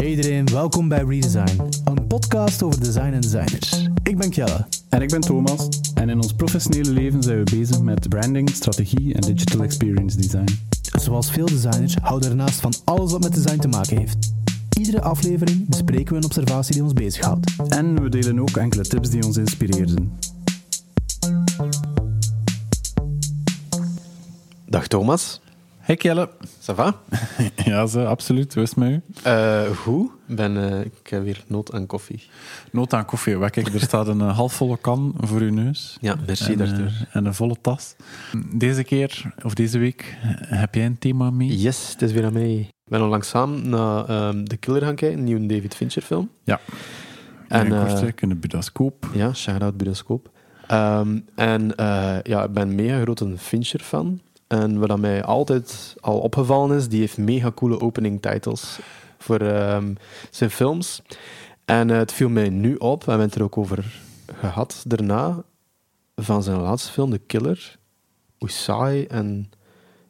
[0.00, 3.88] Hey iedereen, welkom bij Redesign, een podcast over design en designers.
[4.02, 4.66] Ik ben Kjelle.
[4.88, 5.68] En ik ben Thomas.
[5.94, 10.58] En in ons professionele leven zijn we bezig met branding, strategie en digital experience design.
[10.98, 14.32] Zoals veel designers houden we ernaast van alles wat met design te maken heeft.
[14.78, 17.56] Iedere aflevering bespreken we een observatie die ons bezighoudt.
[17.68, 20.12] En we delen ook enkele tips die ons inspireerden.
[24.66, 25.40] Dag Thomas.
[25.90, 26.28] Hey Kjelle.
[26.60, 27.00] Ça va?
[27.64, 28.54] ja, zo, absoluut.
[28.54, 29.02] Hoe is het met u?
[29.26, 30.10] Uh, goed.
[30.26, 32.22] Ben, uh, ik heb weer nood aan koffie.
[32.72, 33.50] Nood aan koffie.
[33.50, 35.96] Kijk, er staat een uh, halfvolle kan voor uw neus.
[36.00, 36.90] Ja, merci daartoe.
[37.12, 37.96] en een volle tas.
[38.54, 41.58] Deze keer, of deze week, heb jij een thema mee?
[41.58, 42.58] Yes, het is weer aan mij.
[42.58, 44.04] Ik ben onlangs samen naar
[44.44, 46.30] The Killer gaan kijken, een nieuwe David Fincher film.
[46.44, 46.60] Ja.
[47.48, 49.10] En, en in de Budascoop.
[49.14, 50.30] Ja, shout-out Budascoop.
[50.72, 51.72] Um, en
[52.22, 54.20] ja, ik ben mega grote Fincher-fan.
[54.50, 58.78] En wat mij altijd al opgevallen is, die heeft mega coole opening titles
[59.18, 59.96] voor um,
[60.30, 61.02] zijn films.
[61.64, 64.02] En uh, het viel mij nu op, we hebben het er ook over
[64.40, 65.42] gehad daarna,
[66.16, 67.78] van zijn laatste film, The Killer.
[68.38, 69.50] Hoe saai en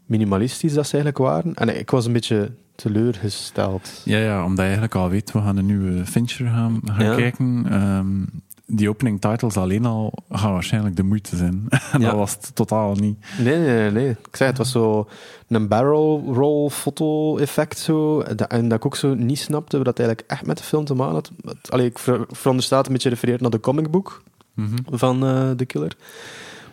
[0.07, 1.55] minimalistisch dat ze eigenlijk waren.
[1.55, 4.03] En ik was een beetje teleurgesteld.
[4.05, 7.15] Ja, ja omdat je eigenlijk al weet, we gaan een nieuwe Fincher gaan, gaan ja.
[7.15, 7.73] kijken.
[7.73, 11.67] Um, die opening titles alleen al gaan waarschijnlijk de moeite zijn.
[11.93, 12.07] en ja.
[12.07, 13.19] dat was het totaal niet.
[13.39, 14.11] Nee, nee, nee.
[14.11, 15.09] Ik zei, het was zo
[15.49, 18.21] een barrel roll foto effect zo.
[18.21, 20.95] En dat ik ook zo niet snapte wat dat eigenlijk echt met de film te
[20.95, 21.31] maken had.
[21.69, 21.99] Allee, ik
[22.29, 24.23] veronderstel het een beetje refereert naar de comicbook
[24.55, 24.99] mm -hmm.
[24.99, 25.97] van uh, The Killer.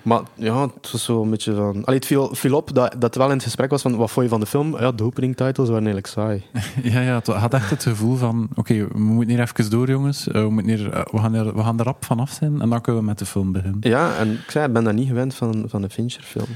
[0.08, 1.86] Maar ja, het was zo een beetje van...
[1.86, 4.26] Allee, het viel, viel op dat, dat wel in het gesprek was van wat vond
[4.26, 4.80] je van de film?
[4.80, 6.44] Ja, de opening titles waren eigenlijk saai.
[6.94, 9.90] ja, ja, het had echt het gevoel van oké, okay, we moeten hier even door,
[9.90, 10.28] jongens.
[10.28, 12.70] Uh, we, moeten hier, uh, we, gaan er, we gaan er rap vanaf zijn en
[12.70, 13.80] dan kunnen we met de film beginnen.
[13.82, 16.48] Ja, en ik zei, ik ben dat niet gewend van, van een Fincher-film.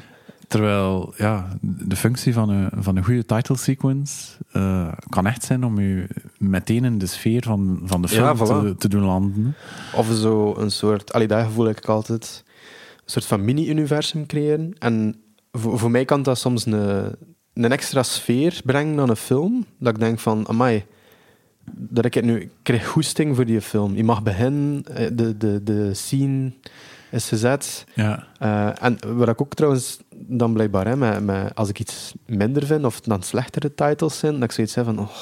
[0.47, 5.65] Terwijl ja, de functie van een, van een goede title sequence uh, kan echt zijn
[5.65, 6.07] om je
[6.37, 8.67] meteen in de sfeer van, van de film ja, voilà.
[8.67, 9.55] te, te, doen landen.
[9.95, 11.13] Of zo een soort...
[11.13, 12.43] Allee, dat gevoel heb ik altijd
[13.05, 14.73] soort van mini-universum creëren.
[14.79, 17.15] En voor, voor mij kan dat soms een,
[17.53, 19.65] een extra sfeer brengen aan een film.
[19.79, 20.85] Dat ik denk van, amai,
[21.71, 23.95] dat ik het nu ik krijg goesting voor die film.
[23.95, 24.83] Je mag beginnen,
[25.15, 26.51] de, de, de scene
[27.11, 27.85] is gezet.
[27.93, 28.27] Ja.
[28.41, 32.65] Uh, en wat ik ook trouwens dan blijkbaar, hè, met, met, als ik iets minder
[32.65, 35.17] vind of dan slechtere titles zijn, dat ik zoiets heb van, oh,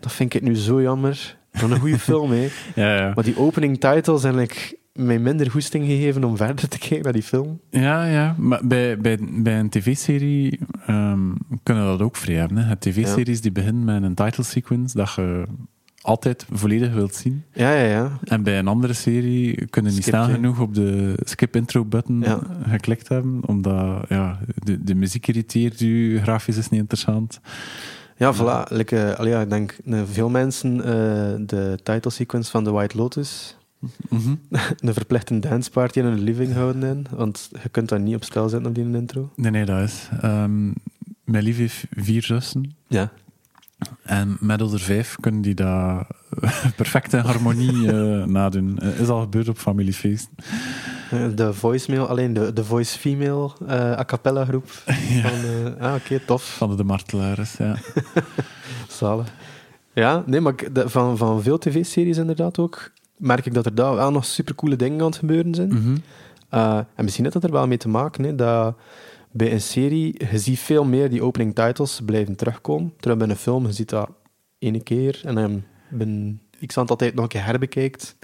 [0.00, 1.38] dat vind ik nu zo jammer.
[1.60, 2.48] Dan een goede film, hè.
[2.74, 3.12] Ja, ja.
[3.14, 7.12] Maar die opening titles zijn like, mij minder goesting gegeven om verder te kijken naar
[7.12, 7.60] die film.
[7.70, 8.34] Ja, ja.
[8.38, 10.58] Maar bij, bij, bij een tv-serie
[10.88, 12.56] um, kunnen we dat ook vrij hebben.
[12.56, 12.76] Hè.
[12.76, 13.42] tv-series ja.
[13.42, 15.44] die beginnen met een title sequence dat je
[16.02, 17.44] altijd volledig wilt zien.
[17.52, 18.18] Ja, ja, ja.
[18.24, 22.40] En bij een andere serie kunnen niet snel genoeg op de skip intro button ja.
[22.68, 27.40] geklikt hebben, omdat ja, de, de muziek irriteert u, grafisch is niet interessant.
[28.16, 28.72] Ja, voilà.
[28.72, 30.84] Like, uh, allee, ja, ik denk uh, veel mensen uh,
[31.46, 33.56] de title sequence van The White Lotus
[34.08, 34.40] Mm -hmm.
[34.78, 38.48] een verplichte danceparty in een living houden in, want je kunt dat niet op stel
[38.48, 39.30] zetten op die intro.
[39.36, 40.08] Nee, nee, dat is.
[40.24, 40.74] Um,
[41.24, 42.74] mijn lief heeft vier zussen.
[42.86, 43.12] Ja.
[44.02, 46.06] En met onder vijf kunnen die dat
[46.76, 48.78] perfect in harmonie uh, nadoen.
[48.82, 50.28] Uh, is al gebeurd op familiefeest.
[51.34, 54.70] De voicemail, alleen de, de voice female uh, a cappella groep.
[54.86, 55.28] Ja.
[55.28, 56.56] Van, ah, oké, okay, tof.
[56.56, 57.76] Van de, de martelaars, ja.
[58.88, 59.32] Zalig.
[59.92, 63.94] Ja, nee, maar de, van, van veel tv-series inderdaad ook merk ik dat er daar
[63.94, 65.68] wel nog supercoole dingen aan het gebeuren zijn.
[65.68, 65.96] Mm -hmm.
[66.54, 68.76] uh, en misschien heeft dat er wel mee te maken, hè, dat
[69.30, 72.92] bij een serie, je ziet veel meer die opening titles blijven terugkomen.
[72.96, 74.10] Terwijl bij een film, je ziet dat
[74.58, 78.16] ene keer en dan ben ik zal het altijd nog een keer herbekijkt.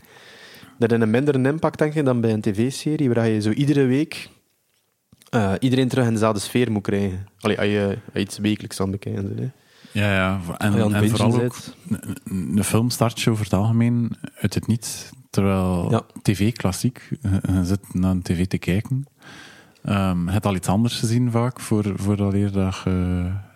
[0.78, 3.84] Dat heeft een minder impact, denk ik, dan bij een tv-serie, waar je zo iedere
[3.84, 4.28] week
[5.34, 7.26] uh, iedereen terug in dezelfde sfeer moet krijgen.
[7.40, 9.36] Allee, als je, als je iets wekelijks aan bekijken.
[9.36, 9.48] Hè.
[9.96, 10.40] Ja, ja.
[10.58, 11.56] En, vooral ook,
[12.28, 15.10] een film start je over het algemeen uit het niets.
[15.30, 16.02] Terwijl ja.
[16.22, 19.06] tv, klassiek, je zit naar een tv te kijken.
[19.88, 22.50] Um, je hebt al iets anders gezien vaak, voor, voordat je...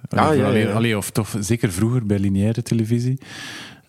[0.08, 0.72] Ah, ja, ja.
[0.72, 3.18] Allee, of toch zeker vroeger bij lineaire televisie.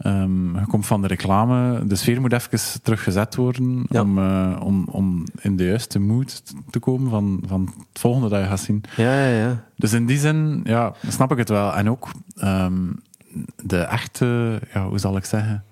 [0.05, 4.01] Um, je komt van de reclame, de sfeer moet even teruggezet worden ja.
[4.01, 8.39] om, uh, om, om in de juiste mood te komen van, van het volgende dat
[8.39, 8.83] je gaat zien.
[8.95, 9.63] Ja, ja, ja.
[9.75, 11.75] Dus in die zin, ja, snap ik het wel.
[11.75, 12.09] En ook
[12.43, 13.01] um,
[13.63, 15.63] de echte, ja, hoe zal ik zeggen,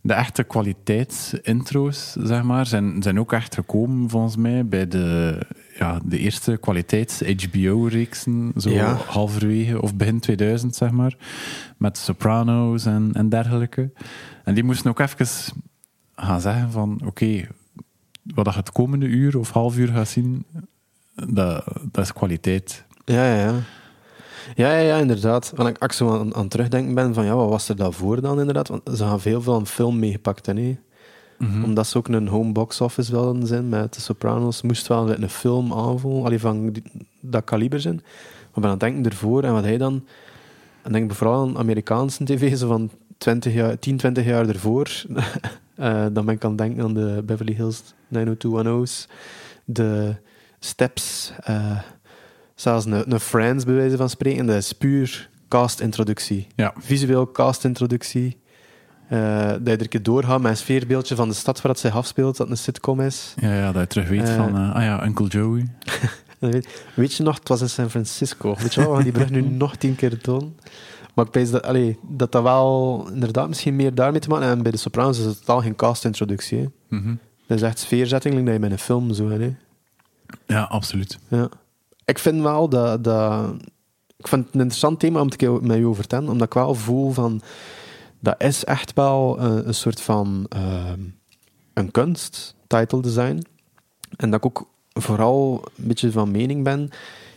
[0.00, 5.38] de echte kwaliteitsintro's, zeg maar, zijn, zijn ook echt gekomen volgens mij bij de,
[5.78, 8.94] ja, de eerste kwaliteits-HBO-reeksen, zo Ja.
[8.94, 11.16] halverwege of begin 2000, zeg maar,
[11.76, 13.90] met Sopranos en, en dergelijke.
[14.44, 15.26] En die moesten ook even
[16.16, 17.46] gaan zeggen van, oké,
[18.22, 20.44] wat je het komende uur of half uur gaat zien,
[21.14, 22.84] dat, dat is kwaliteit.
[23.04, 23.54] Ja, ja, ja.
[24.54, 25.52] Ja, ja, ja, inderdaad.
[25.54, 28.20] Want ik, als ik zo aan, aan terugdenken ben van, ja, wat was er daarvoor
[28.20, 28.68] dan inderdaad?
[28.68, 30.78] Want ze gaan veel van film meegepakt, hè, nee?
[31.38, 31.64] Mhm.
[31.64, 35.28] Omdat ze ook een home box office wilden zijn met de Sopranos, moest wel een
[35.30, 36.82] film aanvoelen, allee, van die-
[37.20, 37.94] dat kaliber zijn.
[37.94, 40.04] Maar ben aan het denken ervoor, en wat hij dan...
[40.82, 44.88] En denk vooral aan Amerikaanse tv, zo van 20 jaar, 10, 20 jaar ervoor.
[45.78, 47.82] Eh, dan ben ik aan het denken aan de Beverly Hills
[48.14, 49.08] 90210's,
[49.64, 50.14] de
[50.58, 51.78] Steps, eh,
[52.54, 54.46] zelfs een, een Friends, bij wijze van spreken.
[54.46, 56.46] Dat is puur cast-introductie.
[56.54, 56.74] Ja.
[56.78, 58.38] Visueel cast-introductie.
[59.08, 61.80] Eh, dat je er een keer doorgaat met een sfeerbeeldje van de stad waar het
[61.80, 63.34] zich afspeelt, dat een sitcom is.
[63.40, 64.36] Ja, ja, dat je terug weet Eh.
[64.36, 65.66] van, eh, ah ja, Uncle Joey.
[66.38, 68.54] Weet, weet je nog, het was in San Francisco.
[68.58, 70.56] Weet je wel, we gaan die brug nu nog tien keer doen.
[71.14, 74.56] Maar ik weet dat, allee, dat dat wel inderdaad misschien meer daarmee te maken heeft.
[74.56, 76.70] En bij de Sopranos is het totaal geen cast-introductie.
[76.88, 77.14] Mhm.
[77.46, 79.54] Dat is echt sfeerzetting, dat je met een film zo hè.
[80.46, 81.18] Ja, absoluut.
[81.28, 81.48] Ja.
[82.04, 83.54] Ik vind wel dat, dat...
[84.16, 86.54] Ik vind het een interessant thema om te met je over te hebben, omdat ik
[86.54, 87.40] wel voel van...
[88.20, 90.46] Dat is echt wel een, een soort van...
[90.48, 91.00] ehm,
[91.74, 93.42] een kunst, title design.
[94.16, 96.90] En dat ik ook vooral een beetje van mening ben...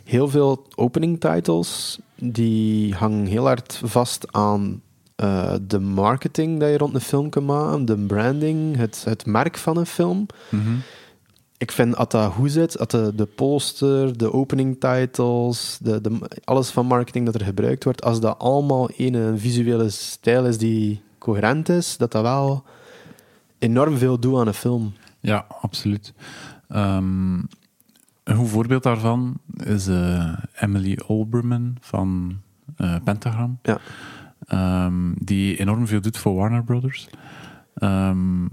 [0.04, 4.82] Heel veel opening titles, die hangen heel hard vast aan
[5.16, 9.58] eh, de marketing dat je rond een film kan maken, de branding, het, het merk
[9.58, 10.70] van een film Mhm.
[11.62, 16.70] Ik vind dat dat goed zit, dat de, poster, de opening titles, de, de, alles
[16.70, 21.02] van marketing dat er gebruikt wordt, als dat allemaal in een visuele stijl is die
[21.18, 22.64] coherent is, dat dat wel
[23.60, 24.94] enorm veel doet aan een film.
[25.20, 26.14] Ja, absoluut.
[26.68, 27.34] Ehm,
[28.24, 32.40] een goed voorbeeld daarvan is eh, Emily Olbermann van
[32.76, 33.60] eh, Pentagram.
[33.62, 33.80] Ja.
[34.46, 37.10] Ehm, die enorm veel doet voor Warner Brothers.
[37.74, 38.46] Ehm,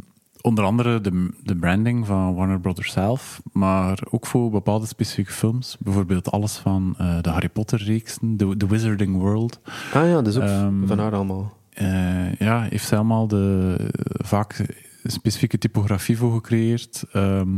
[0.49, 5.77] onder andere de, de branding van Warner Brothers zelf, maar ook voor bepaalde specifieke films.
[5.81, 9.61] Bijvoorbeeld alles van eh, de Harry Potter-reeksen, de, de Wizarding World.
[9.93, 11.57] Ah ja, dat is ook Ehm, van haar allemaal.
[11.73, 13.77] Eh, ja, heeft zij allemaal de,
[14.25, 14.67] vaak
[15.05, 17.05] specifieke typografie voor gecreëerd.
[17.13, 17.49] Ehm,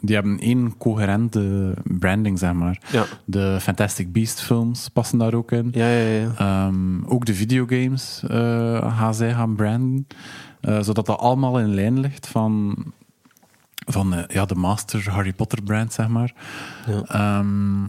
[0.00, 2.82] die hebben één coherente branding, zeg maar.
[2.92, 5.68] Ja, De Fantastic Beast films passen daar ook in.
[5.72, 6.20] ja, ja.
[6.20, 6.32] ja.
[6.38, 10.06] Ehm, ook de videogames eh gaan zij gaan branden.
[10.60, 12.76] eh, zodat dat allemaal in lijn ligt van,
[13.86, 16.34] van eh, ja, de master Harry Potter brand, zeg maar.
[16.86, 17.02] Ja.
[17.02, 17.84] Ehm,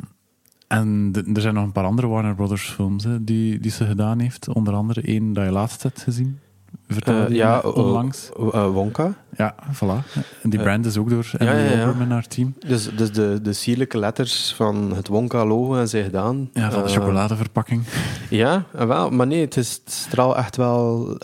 [0.67, 3.85] en de- er zijn nog een paar andere Warner Brothers films hè, die, die ze
[3.85, 4.47] gedaan heeft.
[4.47, 6.39] Onder andere één dat je laatst hebt gezien.
[6.87, 8.29] Vertelde Eh, ja, onlangs.
[8.53, 9.13] Eh, Wonka.
[9.37, 10.11] Ja, voilà.
[10.41, 11.93] En die Eh, brand is ook door Emily ja, ja.
[11.99, 12.55] En haar team.
[12.67, 16.49] Dus, dus de, de sierlijke letters van het Wonka-logo zij gedaan.
[16.53, 17.83] Ja, van de chocoladeverpakking.
[18.29, 21.15] Ja, wel, maar nee, het, is, het straalt echt wel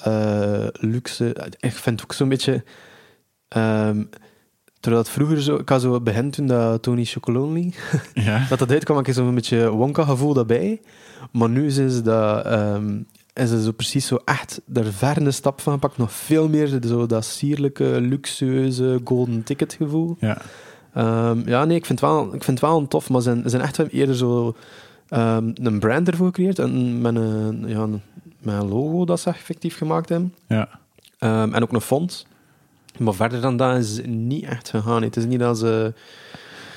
[0.71, 1.35] luxe.
[1.59, 2.63] Ik vind het ook zo'n beetje...
[3.47, 4.03] ehm,
[4.79, 5.55] terwijl het vroeger zo...
[5.55, 7.73] Ik had zo begin toen dat Tony Chocolonely...
[8.13, 8.45] Ja.
[8.49, 10.81] dat dat uitkwam, had ik zo'n beetje Wonka-gevoel daarbij.
[11.31, 12.45] Maar nu is dat...
[12.45, 13.01] ehm
[13.33, 15.97] is het zo precies zo echt er ver een stap van gepakt.
[15.97, 20.17] Nog veel meer zo dat sierlijke, luxueuze golden ticket gevoel.
[20.19, 20.37] ja.
[20.93, 23.29] Ehm, ja, nee, ik vind het wel, ik vind het wel een tof, maar ze
[23.29, 24.55] zijn, ze zijn echt wel eerder zo
[25.09, 28.01] ehm, een brand ervoor gecreëerd en met een, ja, met
[28.55, 30.33] een logo dat ze effectief gemaakt hebben.
[30.47, 30.69] ja.
[31.17, 32.25] Ehm, en ook een font.
[32.97, 35.03] Maar verder dan dat is het niet echt gegaan.
[35.03, 35.93] Het is niet dat ze...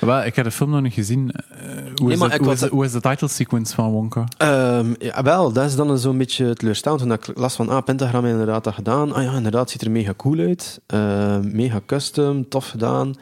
[0.07, 1.31] Wel, ik heb de film nog niet gezien.
[1.31, 1.59] Eh,
[1.95, 4.23] hoe, is hoe, is, hoe is de title sequence van Wonka?
[4.37, 7.01] Ehm, ja, wel, dat is dan zo'n beetje teleurstellend.
[7.01, 9.13] Toen ik las van, ah, Pentagram heeft inderdaad dat gedaan.
[9.13, 10.81] Ah ja, inderdaad, ziet er mega cool uit.
[10.85, 13.13] Ehm, mega custom, tof gedaan.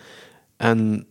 [0.57, 1.05] En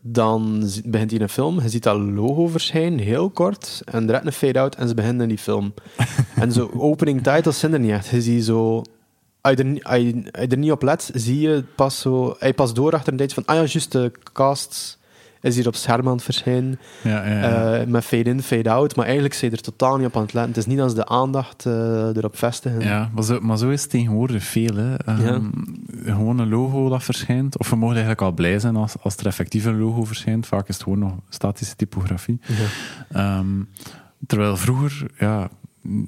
[0.00, 1.60] dan begint hij een film.
[1.60, 3.82] Je ziet dat logo verschijnen, heel kort.
[3.84, 5.74] En direct een fade-out en ze beginnen in die film.
[6.34, 8.06] en zo opening titles zijn er niet echt.
[8.06, 8.82] Je ziet zo...
[9.46, 12.00] Als je, er, niet- als, je, als je er niet op let, zie je pas
[12.00, 12.36] zo...
[12.38, 13.44] Hij pas door achter een tijdje van...
[13.44, 14.98] Ah ja, juist, de cast
[15.40, 16.78] is hier op scherm aan het verschijnen.
[17.02, 17.74] Ja, ja, ja.
[17.80, 18.96] Eh, met fade-in, fade-out.
[18.96, 20.52] Maar eigenlijk zijn er totaal niet op aan het letten.
[20.52, 22.80] Het is niet als de aandacht eh, erop vestigen.
[22.80, 24.74] Ja, maar zo, maar zo is het tegenwoordig veel.
[24.76, 24.94] Hè.
[24.96, 25.44] Ehm,
[26.04, 27.58] Gewoon een logo dat verschijnt.
[27.58, 30.46] Of we mogen eigenlijk al blij zijn als, als er effectief een logo verschijnt.
[30.46, 32.40] Vaak is het gewoon nog statische typografie.
[33.10, 33.46] Ehm,
[34.26, 35.48] terwijl vroeger, ja,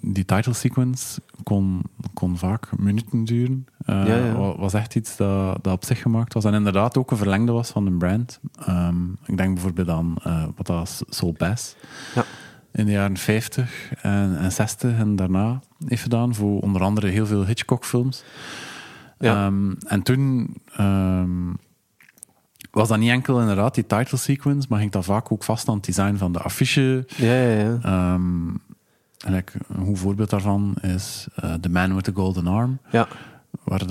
[0.01, 1.83] die title sequence kon,
[2.15, 3.67] kon vaak minuten duren.
[3.85, 4.33] Eh, Ja, ja.
[4.37, 6.45] wa- Was echt iets dat, dat op zich gemaakt was.
[6.45, 8.41] En inderdaad ook een verlengde was van een brand.
[8.67, 11.75] Ehm, ik denk bijvoorbeeld aan eh, wat dat was, Soul Bass.
[12.15, 12.25] Ja.
[12.73, 17.27] In de jaren 50 en, en 60 en daarna heeft gedaan voor onder andere heel
[17.27, 18.25] veel Hitchcock-films.
[19.19, 19.47] Ja.
[19.47, 21.53] Ehm, en toen ehm,
[22.71, 25.75] was dat niet enkel inderdaad die title sequence, maar ging dat vaak ook vast aan
[25.77, 27.05] het design van de affiche.
[27.17, 28.15] Ja, ja, ja.
[29.27, 33.09] En een goed voorbeeld daarvan is eh, The Man with the Golden Arm, Ja,
[33.65, 33.87] waar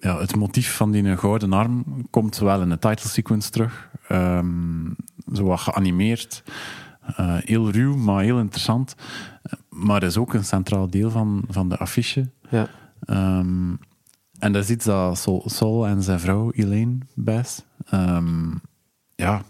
[0.00, 4.90] ja, het motief van die gouden arm komt zowel in de title sequence terug, ehm,
[5.32, 6.42] zo wat geanimeerd.
[7.16, 8.94] eh, heel ruw, maar heel interessant.
[9.68, 12.30] Maar is ook een centraal deel van, van de affiche.
[12.50, 12.68] Ja.
[13.00, 13.70] Ehm,
[14.38, 18.50] en dat is iets dat Sol, Sol en zijn vrouw Elaine Bass, ehm,
[19.14, 19.42] ja,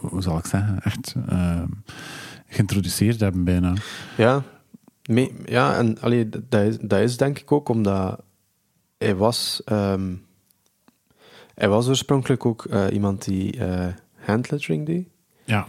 [0.00, 1.14] hoe zal ik zeggen, echt
[2.48, 3.74] geïntroduceerd hebben bijna.
[4.16, 4.42] Ja,
[5.44, 8.20] ja en allee, dat, is, dat is denk ik ook omdat
[8.98, 10.14] hij was, ehm,
[11.54, 15.08] hij was oorspronkelijk ook eh, iemand die eh handlettering deed.
[15.44, 15.66] Ja.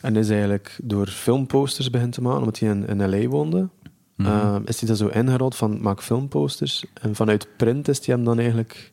[0.00, 3.28] En is eigenlijk door filmposters begint te maken, omdat hij in, in L.A.
[3.28, 3.68] woonde.
[4.16, 4.28] Mhm.
[4.28, 6.84] Ehm, is hij daar zo ingerold van maak filmposters.
[6.94, 8.92] En vanuit print is hij hem dan eigenlijk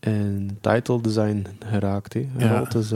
[0.00, 2.12] in title design geraakt.
[2.12, 2.72] Hè, gerold.
[2.72, 2.88] Dus,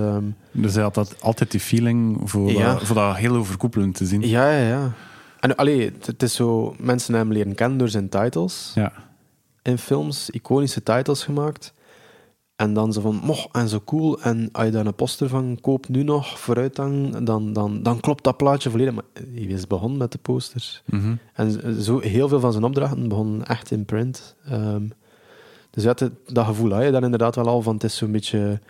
[0.53, 2.73] Dus hij had dat, altijd die feeling voor, Ja.
[2.73, 4.29] dat, voor dat heel overkoepelend te zien.
[4.29, 4.93] ja, ja, ja.
[5.41, 8.73] En allee, het, is zo, mensen hebben hem leren kennen door zijn titles.
[8.75, 8.93] Ja.
[9.63, 11.75] in films iconische titles gemaakt.
[12.57, 14.21] En dan zo van, moch, en zo cool.
[14.23, 18.25] En als je daar een poster van koopt nu nog, vooruitgang, dan, dan, dan klopt
[18.25, 18.95] dat plaatje volledig.
[18.95, 20.83] Maar hij is begonnen met de posters.
[20.87, 21.15] Mhm.
[21.35, 24.37] En zo, heel veel van zijn opdrachten begonnen echt in print.
[24.45, 24.83] Ehm,
[25.71, 28.13] dus ja, dat, dat gevoel had je dan inderdaad wel al van, het is zo'n
[28.13, 28.61] beetje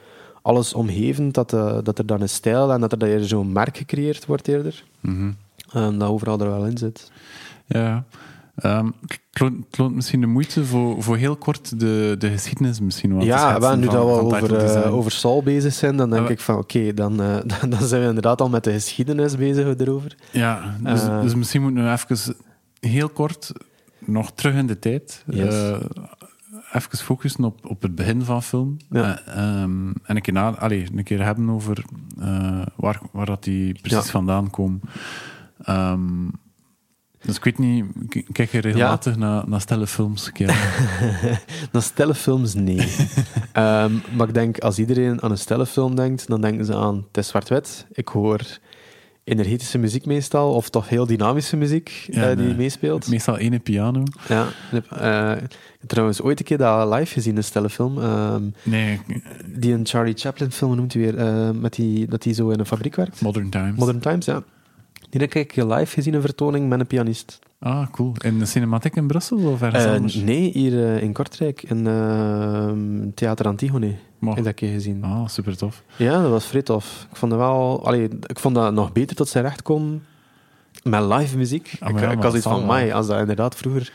[0.43, 3.53] alles omgevend, dat, eh, dat er dan een stijl en dat er dan eerder zo'n
[3.53, 4.85] merk gecreëerd wordt eerder.
[5.01, 5.31] Mhm.
[5.73, 7.11] En dat overal er wel in zit.
[7.67, 8.05] Ja.
[8.57, 8.87] Ehm,
[9.31, 13.27] het loont- misschien de moeite voor, voor heel kort de, de geschiedenis misschien wat te
[13.27, 16.33] Ja, wel, nu van- dat we van over, eh, over bezig zijn, dan denk we-
[16.33, 19.77] ik van oké, dan, eh, dan, dan zijn we inderdaad al met de geschiedenis bezig
[19.79, 20.17] erover.
[20.31, 22.37] Ja, dus, dus misschien moeten we even
[22.81, 23.53] heel kort
[23.99, 25.25] nog terug in de tijd.
[25.27, 25.55] Yes.
[26.73, 28.77] Even focussen op, op het begin van film.
[28.91, 29.21] Ja.
[29.25, 31.85] Eh, ehm, en een keer, na, allee, een keer hebben over
[32.21, 34.11] eh, waar, waar dat die precies Ja.
[34.11, 34.81] vandaan komen.
[35.63, 36.29] Ehm,
[37.23, 37.85] dus ik weet niet,
[38.33, 40.33] kijk je regelmatig naar, naar stelle films?
[40.33, 40.55] Kjell?
[41.73, 42.77] Dan stellenfilms, nee.
[43.53, 47.17] Ehm, maar ik denk, als iedereen aan een stellenfilm denkt, dan denken ze aan, het
[47.17, 47.87] is zwart-wit.
[47.93, 48.41] Ik hoor
[49.25, 53.09] energetische muziek meestal, of toch heel dynamische muziek Ja, eh, die meespeelt.
[53.09, 54.03] Meestal ene piano.
[54.29, 57.99] Ja, eh, ik heb trouwens ooit een keer dat live gezien, een stellenfilm.
[58.01, 59.01] Ehm, Nee,
[59.47, 61.17] die een Charlie Chaplin film, noemt hij weer?
[61.19, 63.21] Eh, met die, dat hij zo in een fabriek werkt.
[63.21, 63.79] Modern Times.
[63.79, 64.43] Modern Times, ja.
[65.11, 67.39] Die heb ik live gezien, een vertoning met een pianist.
[67.59, 68.13] Ah, cool.
[68.25, 70.15] In de Cinematic in Brussel of ergens Eh, anders?
[70.15, 73.95] nee, hier eh, in Kortrijk, in ehm, Theater Antigone.
[74.21, 75.05] Maar- Heb ik dat keer gezien.
[75.05, 75.83] Ah, super tof.
[75.97, 77.07] Ja, dat was vrij tof.
[77.11, 80.03] Ik vond, dat wel, allee, ik vond dat nog beter tot zijn recht komen
[80.83, 81.77] met live muziek.
[81.81, 83.93] Ah, ik ja, ik maar had iets van, mij, als dat inderdaad vroeger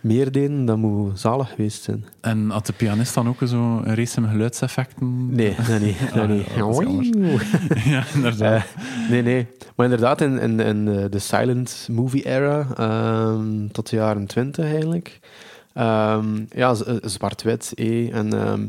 [0.00, 2.04] meer deden, dat moet zalig geweest zijn.
[2.20, 5.34] En had de pianist dan ook zo'n race met geluidseffecten?
[5.34, 5.98] Nee, dat niet.
[6.14, 8.62] Dat Ah, ja, inderdaad.
[8.76, 9.46] Eh, nee, nee.
[9.76, 14.64] Maar inderdaad, in, in, in de, de silent movie era, ehm, tot de jaren twintig
[14.64, 15.20] eigenlijk.
[15.74, 18.66] Ehm, ja, eh, zwart-wit, eh, en ehm,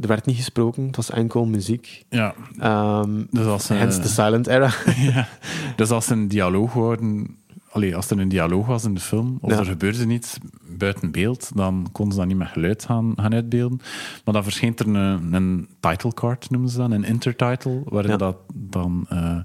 [0.00, 2.04] er werd niet gesproken, het was enkel muziek.
[2.08, 4.70] ja, Ehm dus als, eh, hence de silent era.
[5.12, 5.28] ja,
[5.76, 7.36] dus als een dialoog worden,
[7.70, 9.58] allee, als er een dialoog was in de film, of Ja.
[9.58, 10.36] er gebeurde iets
[10.78, 13.78] buiten beeld, dan konden ze dat niet met geluid gaan, gaan uitbeelden.
[14.24, 18.16] Maar dan verscheen er een, een title card, noemen ze dat, een intertitle, waarin Ja.
[18.16, 19.36] dat dan eh,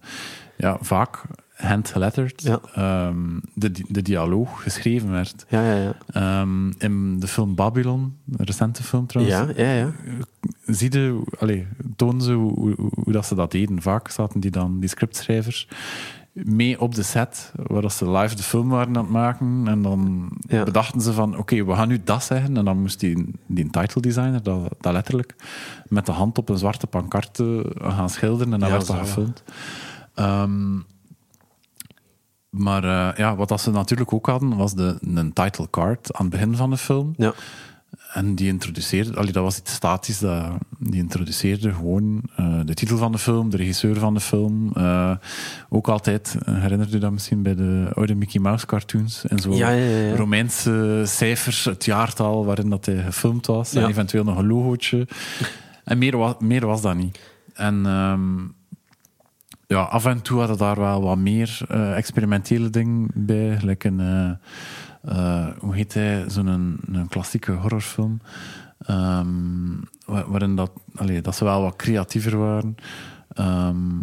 [0.57, 1.21] ja, vaak
[1.55, 2.59] handgeletterd Ja.
[2.73, 5.45] ehm, de, de dialoog geschreven werd.
[5.49, 5.95] ja, ja, ja.
[6.07, 9.91] Ehm, in de film Babylon, een recente film trouwens, Ja, ja, ja.
[10.73, 13.81] Zie je, allee, tonen ze hoe, hoe, hoe dat ze dat deden.
[13.81, 15.67] Vaak zaten die dan, die scriptschrijvers,
[16.33, 19.63] mee op de set, waar dat ze live de film waren aan het maken.
[19.67, 20.63] En dan Ja.
[20.63, 22.57] bedachten ze van, oké, we gaan nu dat zeggen.
[22.57, 25.35] En dan moest die, die title designer, dat, dat letterlijk,
[25.87, 28.53] met de hand op een zwarte pancarte gaan schilderen.
[28.53, 29.13] En dat Ja, werd dan zalig.
[29.13, 29.43] gefilmd.
[30.15, 30.79] Ehm,
[32.49, 36.25] maar eh, ja, wat dat ze natuurlijk ook hadden, was de, een title card aan
[36.25, 37.13] het begin van de film.
[37.17, 37.33] Ja.
[38.13, 40.45] En die introduceerde, allee, dat was iets statisch, dat,
[40.79, 44.71] die introduceerde gewoon eh, de titel van de film, de regisseur van de film.
[44.73, 45.11] eh,
[45.69, 49.25] ook altijd, herinnert u dat misschien bij de oude Mickey Mouse cartoons?
[49.25, 50.15] En zo Ja, ja.
[50.15, 53.73] Romeinse cijfers, het jaartal waarin dat hij gefilmd was.
[53.73, 55.07] En eventueel nog een logootje.
[55.83, 57.19] En meer, wa meer was dat niet.
[57.53, 58.39] En ehm,
[59.67, 63.57] ja, af en toe hadden daar wel wat meer eh, experimentele dingen bij.
[63.59, 63.99] Gelijk een,
[65.03, 68.19] eh, hoe heet hij, zo'n een, een klassieke horrorfilm.
[68.85, 69.27] ehm,
[70.05, 72.75] wa- waarin dat, allee, dat ze wel wat creatiever waren.
[73.33, 73.99] Ehm,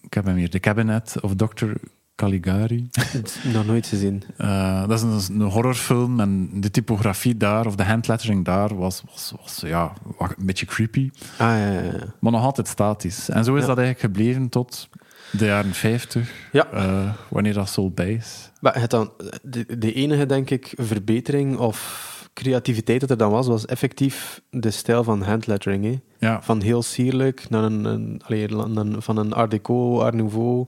[0.00, 1.66] ik heb hem hier, The Cabinet of Dr.
[2.14, 2.88] Caligari.
[3.52, 4.22] Nog nooit gezien.
[4.36, 9.02] Eh, dat is een, een horrorfilm en de typografie daar, of de handlettering daar, was,
[9.10, 11.10] was, was ja, een beetje creepy.
[11.38, 11.92] Ah, ja, ja, ja.
[12.20, 13.28] Maar nog altijd statisch.
[13.28, 14.88] En zo is dat eigenlijk gebleven tot
[15.32, 16.66] de jaren 50, Ja.
[16.66, 18.49] eh, wanneer dat Soul is.
[18.60, 19.10] Maar het dan,
[19.42, 24.70] de, de enige, denk ik, verbetering of creativiteit dat er dan was, was effectief de
[24.70, 25.84] stijl van handlettering.
[25.84, 26.00] Hè.
[26.26, 30.14] Ja, Van heel sierlijk naar een, een, allee, naar een- van een art déco, art
[30.14, 30.66] nouveau,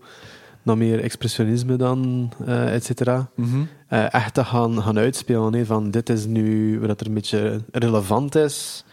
[0.62, 3.30] nog meer expressionisme dan, eh et cetera.
[3.36, 3.62] Mhm.
[3.88, 5.54] Eh, echt te gaan, gaan uitspelen.
[5.54, 8.84] Hè, van dit is nu wat er een beetje relevant is.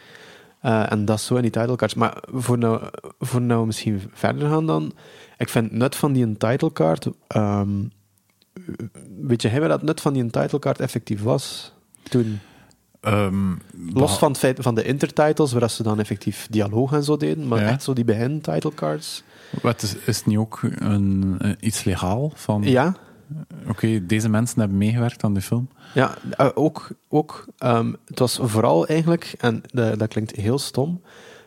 [0.61, 1.93] Eh, en dat zo in die titlecards.
[1.93, 2.81] Maar voor nou,
[3.19, 4.93] voor nou misschien verder gaan dan.
[5.37, 7.07] Ik vind het nut van die titlecard.
[7.27, 7.69] ehm
[9.21, 12.39] weet je, wat dat nut van die titlecard effectief was toen?
[13.01, 13.51] Ehm,
[13.93, 17.47] Los van het feit van de intertitles, waar ze dan effectief dialoog en zo deden.
[17.47, 17.67] Maar Ja.
[17.67, 19.23] echt zo die begin titlecards.
[19.61, 22.31] Wat is, is het niet ook een, een- iets legaal?
[22.35, 22.95] Van, Ja,
[23.67, 25.69] Oké, deze mensen hebben meegewerkt aan de film.
[25.93, 26.87] Ja, eh, ook.
[27.09, 31.01] ook ehm, het was vooral eigenlijk, en dat, dat klinkt heel stom,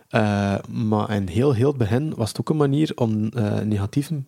[0.08, 4.26] eh, maar in heel, heel het begin was het ook een manier om eh, negatieven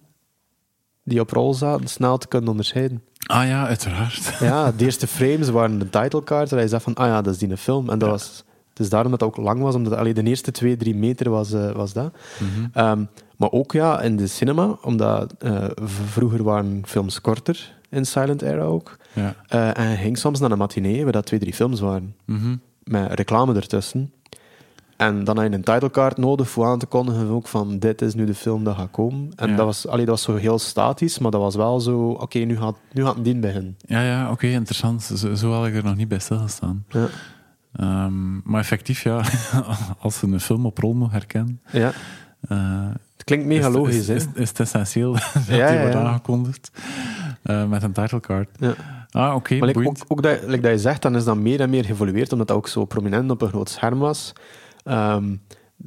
[1.04, 3.02] die op rol zaten snel te kunnen onderscheiden.
[3.26, 4.32] Ah ja, uiteraard.
[4.40, 7.38] Ja, de eerste frames waren de titlecard, waar je zegt van, ah ja, dat is
[7.38, 7.90] die een film.
[7.90, 8.14] En dat Ja.
[8.14, 10.94] was, het is daarom dat het ook lang was, omdat allee, de eerste twee, drie
[10.94, 12.14] meter was, eh, was dat.
[12.38, 12.66] Mhm.
[12.72, 13.04] Ehm,
[13.36, 18.62] maar ook ja, in de cinema, omdat eh, vroeger waren films korter in Silent Era
[18.62, 18.96] ook.
[19.12, 19.34] Ja.
[19.48, 22.14] Eh, en ging soms naar een matinee, waar dat twee, drie films waren.
[22.24, 22.56] Mhm.
[22.84, 24.12] Met reclame ertussen.
[24.96, 28.14] En dan had je een titlecard nodig voor aan te kondigen ook van dit is
[28.14, 29.32] nu de film dat gaat komen.
[29.36, 29.56] En Ja.
[29.56, 32.56] dat, was, allee, dat was zo heel statisch, maar dat was wel zo, oké, nu,
[32.56, 33.76] gaat, nu gaat een dien beginnen.
[33.86, 35.02] Ja, ja oké, interessant.
[35.02, 36.84] Zo, zo had ik er nog niet bij stilgestaan.
[36.88, 37.06] Ja.
[37.76, 39.22] Ehm, maar effectief, ja,
[40.00, 41.92] als ze een film op rol moet herkennen, ja.
[42.48, 42.86] eh,
[43.16, 44.14] Het klinkt mega is, logisch, is, hè?
[44.14, 46.70] is, is het essentieel dat Ja, die wordt aangekondigd
[47.42, 48.48] eh, met een titlecard.
[48.58, 48.74] Ja.
[49.10, 51.60] Ah, oké, Maar like, ook, ook dat, like dat je zegt, dan is dat meer
[51.60, 54.32] en meer geëvolueerd, omdat dat ook zo prominent op een groot scherm was.
[54.84, 55.36] Ehm,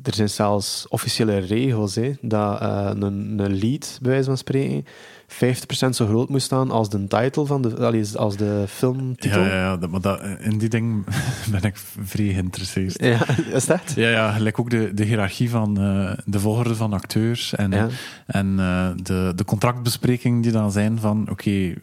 [0.03, 3.01] er zijn zelfs officiële regels, hè, dat eh, een,
[3.39, 4.85] een lead, bij wijze van spreken,
[5.27, 9.41] 50% zo groot moest staan als de title van de, als de filmtitel.
[9.41, 11.05] Ja, ja, ja dat, maar dat, in die ding
[11.51, 13.01] ben ik vrij geïnteresseerd.
[13.03, 13.19] Ja,
[13.53, 13.81] is dat?
[13.95, 17.87] Ja, ja, gelijk ook de, de hiërarchie van eh, de volgorde van acteurs en, Ja.
[18.25, 21.73] en eh, de, de contractbesprekingen die dan zijn van, oké,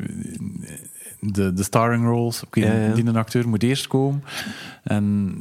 [1.32, 2.94] de, de starring roles, oké, Ja, ja.
[2.94, 4.24] die een acteur moet eerst komen.
[4.82, 5.36] En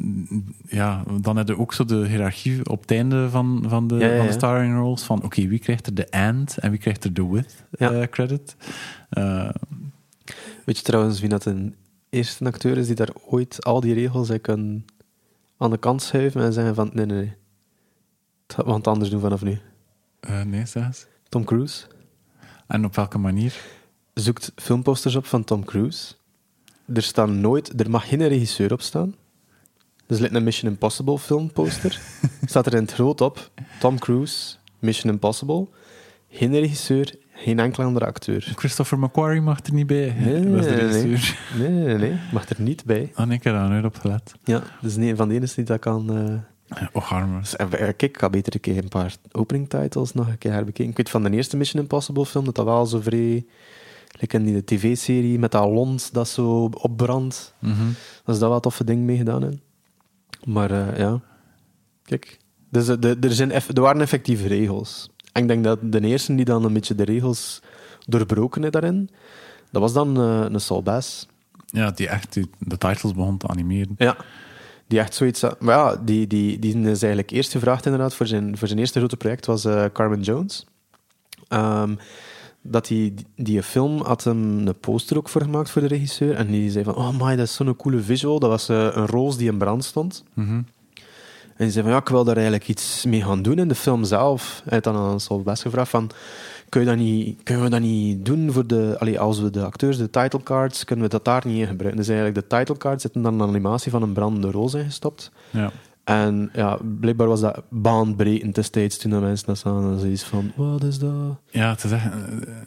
[0.67, 4.17] ja, dan heb je ook zo de hiërarchie op het einde van, van, de, Ja,
[4.17, 7.13] van de starring roles, van oké, wie krijgt er de and en wie krijgt er
[7.13, 8.55] de with eh, credit.
[9.09, 9.49] Eh,
[10.65, 11.75] Weet je trouwens wie dat een
[12.09, 14.85] eerste acteur is die daar ooit al die regels kunnen
[15.57, 17.33] aan de kant schuiven en zeggen van nee, nee, nee.
[18.47, 19.59] Gaat want anders doen vanaf nu.
[20.19, 21.05] eh, nee, eens.
[21.29, 21.85] Tom Cruise
[22.67, 23.55] En op welke manier?
[24.13, 26.13] Zoekt filmposters op van Tom Cruise.
[26.93, 29.15] Er, staan nooit, er mag geen regisseur op staan.
[30.07, 31.99] Dus lijkt een Mission Impossible filmposter.
[32.45, 33.51] staat er in het groot op.
[33.79, 35.67] Tom Cruise, Mission Impossible.
[36.29, 38.51] Geen regisseur, geen enkele andere acteur.
[38.55, 40.15] Christopher McQuarrie mag er niet bij.
[40.19, 41.01] Nee, dat is de nee, nee.
[41.01, 41.39] regisseur.
[41.57, 42.19] Nee, nee, nee.
[42.31, 43.11] Mag er niet bij.
[43.15, 44.31] Ah, nee, ik heb daar nooit op gelet.
[44.43, 46.17] Ja, dat is een van de enige die dat kan...
[46.17, 47.39] eh, Och, arme.
[47.39, 50.51] Dus, eh, kijk, ik ga beter een keer een paar opening titles nog een keer
[50.51, 50.91] herbekeken.
[50.91, 53.45] Ik weet van de eerste Mission Impossible film dat dat wel zo vrij...
[54.19, 57.53] Like in die tv-serie met dat lont dat zo opbrandt.
[57.59, 57.85] Mhm.
[58.23, 59.41] Dat is dat wel een toffe ding mee gedaan.
[59.41, 59.49] Hè.
[60.45, 61.21] Maar eh, ja,
[62.03, 62.37] kijk.
[62.69, 65.09] Dus eh, de, er, zijn er waren effectieve regels.
[65.31, 67.61] En ik denk dat de eerste die dan een beetje de regels
[68.05, 69.09] doorbroken heeft daarin,
[69.71, 71.27] dat was dan eh, een Saul Bass.
[71.65, 73.95] Ja, die echt die, de titles begon te animeren.
[73.97, 74.17] Ja.
[74.87, 75.41] Die echt zoiets...
[75.59, 78.99] Maar ja, die, die, die is eigenlijk eerst gevraagd inderdaad voor zijn, voor zijn eerste
[78.99, 80.65] grote project, was Carmen Jones.
[81.47, 81.95] Ehm,
[82.63, 86.35] dat die, die film had hem een poster ook voor gemaakt voor de regisseur.
[86.35, 88.39] En die zei van, oh my, dat is zo'n coole visual.
[88.39, 90.23] Dat was eh, een roos die in brand stond.
[90.33, 90.61] Mhm.
[91.55, 93.75] En die zei van, ja, ik wil daar eigenlijk iets mee gaan doen in de
[93.75, 94.61] film zelf.
[94.63, 96.09] Hij had dan aan Saul Bass gevraagd van,
[96.69, 98.95] kun je dat niet, kunnen we dat niet doen voor de...
[98.99, 101.97] Allee, als we de acteurs, de titlecards, kunnen we dat daar niet in gebruiken?
[101.97, 105.31] Dus eigenlijk de titlecards zitten dan een animatie van een brandende roos ingestopt.
[105.49, 105.71] Ja.
[106.03, 109.91] En ja, blijkbaar was dat baanbrekend destijds toen de mensen dat zagen.
[109.91, 111.37] En zoiets van, wat is dat?
[111.49, 112.11] ja, het is echt, eh,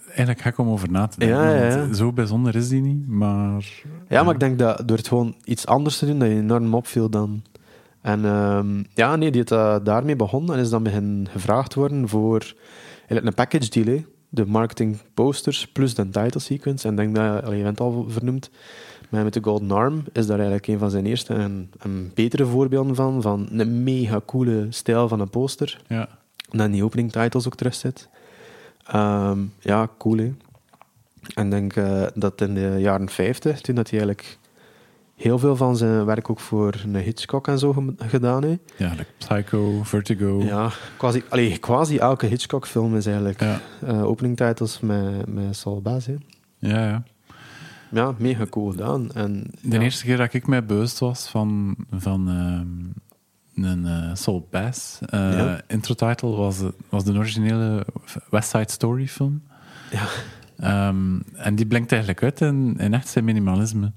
[0.07, 1.39] eigenlijk gek om over na te denken.
[1.39, 3.83] Ja, ja, Zo bijzonder is die niet, maar...
[4.09, 6.75] Ja, maar ik denk dat door het gewoon iets anders te doen, dat je enorm
[6.75, 7.43] opviel dan.
[8.01, 12.09] En ehm, ja, nee, die heeft eh, daarmee begonnen en is dan begin gevraagd worden
[12.09, 12.55] voor
[12.99, 14.05] eigenlijk een package deal, hè.
[14.29, 16.87] de marketing posters plus de title sequence.
[16.87, 18.51] En ik denk dat, allee, je bent het al vernoemd,
[19.09, 22.47] maar met de Golden Arm is daar eigenlijk een van zijn eerste en, en betere
[22.47, 25.81] voorbeelden van, van een mega coole stijl van een poster.
[25.89, 26.09] Ja.
[26.51, 28.09] En dan die opening titles ook terug zit.
[28.87, 30.33] Ehm, ja, cool hè.
[31.35, 34.39] En ik denk eh, dat in de jaren 50, toen dat hij eigenlijk
[35.17, 38.61] heel veel van zijn werk ook voor een Hitchcock en zo gedaan heeft.
[38.77, 40.41] Ja, like Psycho, Vertigo.
[40.43, 45.81] Ja, quasi, allee, quasi elke Hitchcock-film is eigenlijk Ja, eh, opening titles met, met Saul
[45.81, 46.07] Bass.
[46.07, 46.15] hè.
[46.59, 46.89] ja.
[46.89, 47.03] ja.
[47.97, 49.13] Ja, mega cool gedaan.
[49.13, 49.81] En, De ja.
[49.83, 55.21] eerste keer dat ik mij bewust was van, van ehm, een eh, Soul Bass eh
[55.33, 55.61] Ja.
[55.69, 57.87] intro-title was, was de originele
[58.31, 59.43] West Side Story film.
[59.91, 60.07] Ja.
[60.57, 63.93] Ehm, en die blinkt eigenlijk uit in, in echt zijn minimalisme.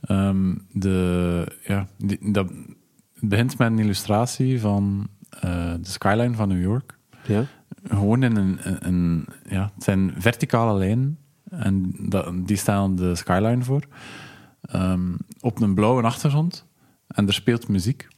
[0.00, 2.48] Ehm, de, ja, die, dat,
[3.20, 5.08] het begint met een illustratie van
[5.40, 6.98] eh, de skyline van New York.
[7.26, 7.44] Ja.
[7.88, 11.18] Gewoon in een, een, een- ja, het zijn verticale lijnen
[11.58, 13.82] en dat, die stellen de skyline voor.
[14.60, 16.66] Ehm, op een blauwe achtergrond
[17.06, 18.08] en er speelt muziek.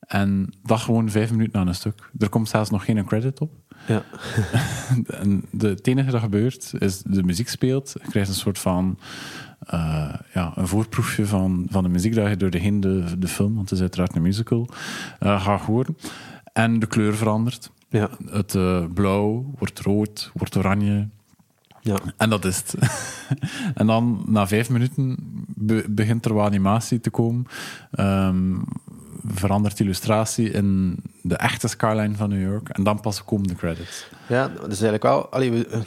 [0.00, 2.10] En dat gewoon vijf minuten aan een stuk.
[2.18, 3.52] Er komt zelfs nog geen credit op.
[3.86, 4.02] Ja.
[5.06, 7.94] En de, het enige dat gebeurt is de muziek speelt.
[8.02, 8.98] Je krijgt een soort van
[9.66, 13.54] eh, ja, een voorproefje van, van de muziek dat je door de de, de film,
[13.54, 14.68] want het is uiteraard een musical,
[15.18, 15.96] eh, gaat horen.
[16.52, 17.70] En de kleur verandert.
[17.88, 18.10] Ja.
[18.30, 21.08] Het eh, blauw wordt rood, wordt oranje.
[21.84, 21.96] Ja.
[22.16, 22.74] En dat is het.
[23.80, 25.16] en dan, na vijf minuten,
[25.46, 27.46] be- begint er wat animatie te komen.
[27.90, 28.54] Ehm,
[29.26, 32.68] verandert de illustratie in de echte skyline van New York.
[32.68, 34.06] En dan pas komen de credits.
[34.28, 35.28] Ja, dat is eigenlijk wel...
[35.28, 35.80] Allee, we- eh,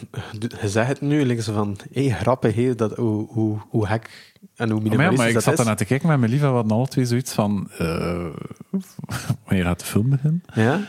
[0.61, 1.77] je zegt het nu, zo van...
[1.91, 5.33] Hé, grappig, hé, dat, hoe, hoe, hoe hek en hoe Maar, ja, minimalistisch maar ik
[5.33, 7.69] dat zat ernaar te kijken met mijn lief en we hadden alle twee zoiets van...
[7.77, 8.25] eh,
[9.45, 10.43] wanneer gaat de film beginnen?
[10.53, 10.79] Ja.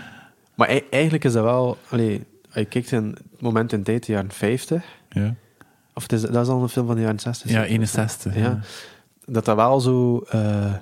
[0.55, 1.79] Maar ei- eigenlijk is dat wel...
[1.89, 2.25] Allee,
[2.59, 4.85] je kijkt in het moment in tijd, de jaren 50...
[5.11, 5.35] Ja,
[5.95, 7.51] Of het is, dat is al een film van de jaren 60.
[7.51, 8.35] ja 61.
[8.35, 8.41] Ja.
[8.41, 8.61] Ja.
[9.27, 10.19] Dat dat wel zo...
[10.29, 10.73] eh,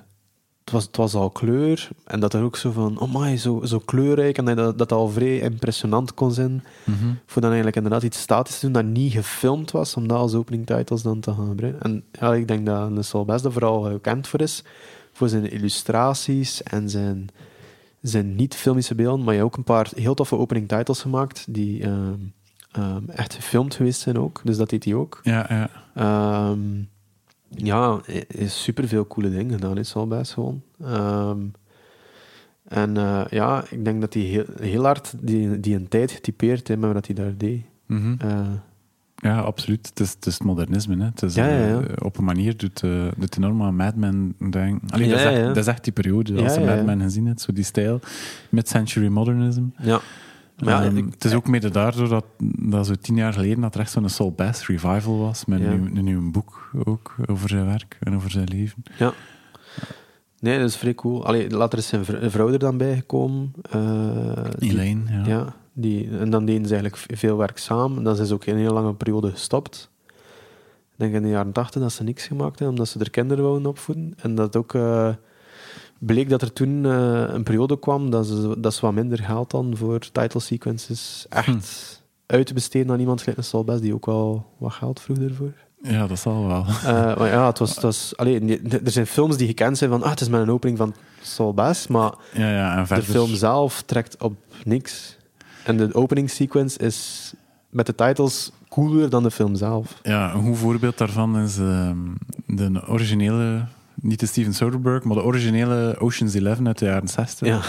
[0.63, 1.87] het, was, het was al kleur.
[2.05, 2.99] En dat er ook zo van...
[2.99, 4.37] Oh my, zo, zo kleurrijk.
[4.37, 6.63] En dat dat, dat al vrij impressionant kon zijn.
[6.83, 7.05] Mhm.
[7.25, 9.95] Voor dan eigenlijk inderdaad iets statisch te doen dat niet gefilmd was.
[9.95, 11.81] Om dat als opening titles dan te gaan gebruiken.
[11.81, 14.63] En ja, ik denk dat Nessel Best er vooral gekend voor is.
[15.13, 17.27] Voor zijn illustraties en zijn,
[18.07, 19.25] zijn niet-filmische beelden.
[19.25, 21.45] Maar je hebt ook een paar heel toffe opening titles gemaakt.
[21.49, 22.19] Die ehm,
[22.71, 24.41] ehm, echt gefilmd geweest zijn ook.
[24.43, 25.19] Dus dat deed hij ook.
[25.23, 25.69] Ja, ja.
[25.95, 26.59] Ehm,
[27.49, 30.61] ja, is superveel coole dingen gedaan, is al best gewoon.
[32.67, 36.67] En eh, ja, ik denk dat hij heel, heel hard die, die een tijd getypeerd
[36.67, 37.61] heeft met wat hij daar deed.
[37.85, 38.15] Mhm.
[38.19, 38.47] Eh,
[39.23, 39.87] Ja, absoluut.
[39.87, 40.97] Het is het, is het modernisme.
[40.97, 41.05] Hè.
[41.05, 41.79] Het is, Ja, ja, ja.
[41.81, 44.89] eh, op een manier doet, uh, doet enorm aan Mad Men denken.
[44.89, 45.47] Allee, Ja, dat, is echt, ja.
[45.47, 46.83] dat is echt die periode, als Ja, je ja, Mad ja.
[46.83, 47.99] Men gezien hebt, zo die stijl.
[48.49, 49.63] Mid-century modernism.
[49.81, 49.99] ja.
[50.63, 52.25] Maar ja, Ehm, ik- het is ook mede daardoor dat,
[52.59, 55.65] dat zo tien jaar geleden dat er echt zo'n Saul Bass revival was, met Ja.
[55.71, 58.83] een, nieuw, boek ook over zijn werk en over zijn leven.
[60.39, 61.25] Nee, dat is vrij cool.
[61.25, 63.53] Allee, later is zijn vr- vrouw er dan bijgekomen.
[64.57, 65.23] die- Elaine, ja.
[65.25, 67.97] Ja, die, en dan deden ze eigenlijk veel werk samen.
[67.97, 69.89] En dan zijn ze ook een hele lange periode gestopt.
[70.91, 73.43] Ik denk in de jaren tachtig dat ze niks gemaakt hebben, omdat ze er kinderen
[73.43, 74.13] wouden opvoeden.
[74.17, 75.09] En dat ook eh,
[75.99, 79.51] bleek dat er toen eh, een periode kwam dat ze, dat ze wat minder geld
[79.51, 81.45] dan voor title sequences echt
[82.27, 82.33] Hm.
[82.33, 85.53] uit te besteden aan iemand gelijk Bass, die ook wel wat geld vroeg ervoor.
[85.81, 86.65] Ja, dat zal wel.
[86.67, 90.03] Eh, maar ja, het was, het was, allee, er zijn films die gekend zijn van
[90.03, 93.35] ah, het is met een opening van Saul Bass, maar Ja, ja, en de film
[93.35, 95.16] zelf trekt op niks.
[95.67, 97.33] En de opening sequence is
[97.69, 99.99] met de titles cooler dan de film zelf.
[100.03, 101.97] Ja, een goed voorbeeld daarvan is ehm,
[102.45, 107.47] de originele, niet de Steven Soderbergh, maar de originele Ocean's Eleven uit de jaren 60.
[107.47, 107.61] Ja.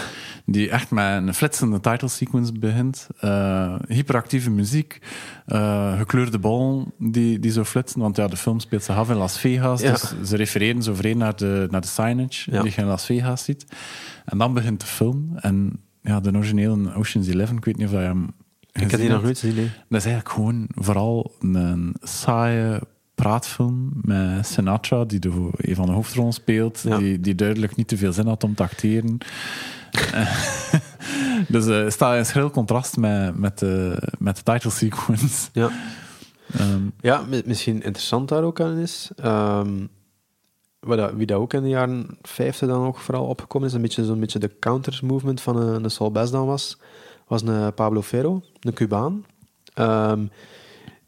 [0.45, 3.07] Die echt met een flitsende title sequence begint.
[3.19, 4.99] Eh, hyperactieve muziek,
[5.45, 7.99] eh, gekleurde ballen die, die zo flitsen.
[8.01, 9.81] Want ja, de film speelt zich af in Las Vegas.
[9.81, 9.91] Ja.
[9.91, 12.61] Dus ze refereren zo vreemd naar de, naar de signage Ja.
[12.61, 13.65] die je in Las Vegas ziet.
[14.25, 15.31] En dan begint de film.
[15.35, 18.31] En ja, de originele Ocean's Eleven, ik weet niet of je hem
[18.71, 19.55] Ik heb die nog nooit gezien.
[19.55, 19.71] nee.
[19.89, 22.81] Dat is eigenlijk gewoon vooral een saaie
[23.15, 26.97] praatfilm met Sinatra, die de, een van de hoofdrollen speelt, Ja.
[26.97, 29.17] die, die duidelijk niet te veel zin had om te acteren.
[31.47, 35.49] Dus het staat in schril contrast met, met, de, met de title sequence.
[35.53, 35.69] Ja.
[36.57, 39.09] Ehm, Ja, mi- misschien interessant daar ook aan is.
[39.15, 39.69] ehm,
[40.79, 44.05] dat, wie dat ook in de jaren 50 dan ook vooral opgekomen is, een beetje
[44.05, 46.77] zo'n beetje de counter-movement van een Saul Bass dan was,
[47.27, 49.25] was een eh, Pablo Ferro, een Cubaan.
[49.73, 50.25] ehm,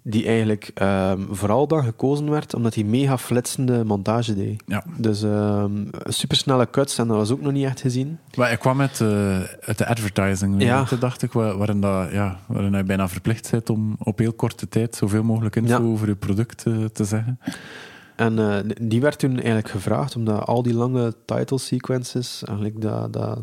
[0.03, 4.63] die eigenlijk ehm, vooral dan gekozen werd omdat hij mega flitsende montage deed.
[4.65, 4.83] ja.
[4.97, 5.71] Dus ehm
[6.03, 8.17] supersnelle cuts en dat was ook nog niet echt gezien.
[8.37, 10.85] Maar ik kwam uit, eh, uit de advertising, Ja.
[10.99, 14.69] dacht ik, waar- waarin, dat, ja, waarin hij bijna verplicht bent om op heel korte
[14.69, 15.79] tijd zoveel mogelijk info Ja.
[15.91, 17.39] over je product eh, te zeggen.
[18.21, 23.13] En eh, die werd toen eigenlijk gevraagd, omdat al die lange title sequences, eigenlijk dat,
[23.13, 23.39] dat,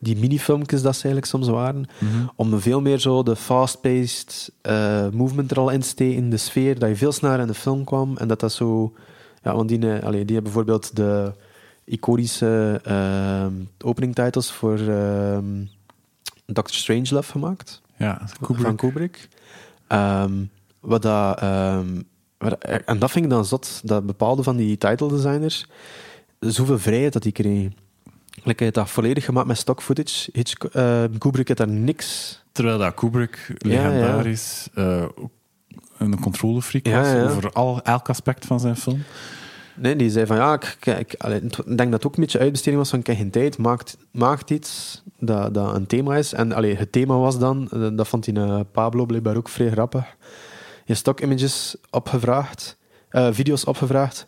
[0.00, 2.26] die minifilmpjes dat ze eigenlijk soms waren, Mhm.
[2.36, 6.78] om veel meer zo de fast-paced eh, movement er al in te steken, de sfeer,
[6.78, 8.92] dat je veel sneller in de film kwam en dat dat zo...
[9.42, 11.32] Ja, want die, eh, allee, die hebben bijvoorbeeld de
[11.84, 12.80] iconische
[13.84, 15.44] opening titles voor ehm
[16.46, 18.66] Doctor Strangelove gemaakt Ja, Kubrick.
[18.66, 19.28] van Kubrick.
[19.86, 20.32] Ehm,
[20.80, 21.86] wat dat, ehm,
[22.84, 25.66] en dat vind ik dan zot, dat bepaalde van die title designers
[26.38, 27.74] zoveel vrijheid dat die kregen.
[28.34, 30.30] Like, hij had dat volledig gemaakt met stock footage.
[30.32, 32.40] Hitchco- eh, Kubrick had daar niks...
[32.52, 33.88] Terwijl dat Kubrick Ja, ja.
[33.88, 35.04] legendarisch eh,
[35.98, 39.02] een controlefreak was ja, over al, elk aspect van zijn film.
[39.74, 41.16] Nee, die zei van ja, ik, ik,
[41.66, 44.50] denk dat het ook een beetje uitbesteding was van ik heb geen tijd, maakt, maakt
[44.50, 46.32] iets dat, dat een thema is.
[46.32, 50.04] En allee, het thema was dan, eh, dat vond eh, Pablo blijkbaar ook vrij grappig,
[50.84, 52.76] je stock images opgevraagd,
[53.08, 54.26] eh, video's opgevraagd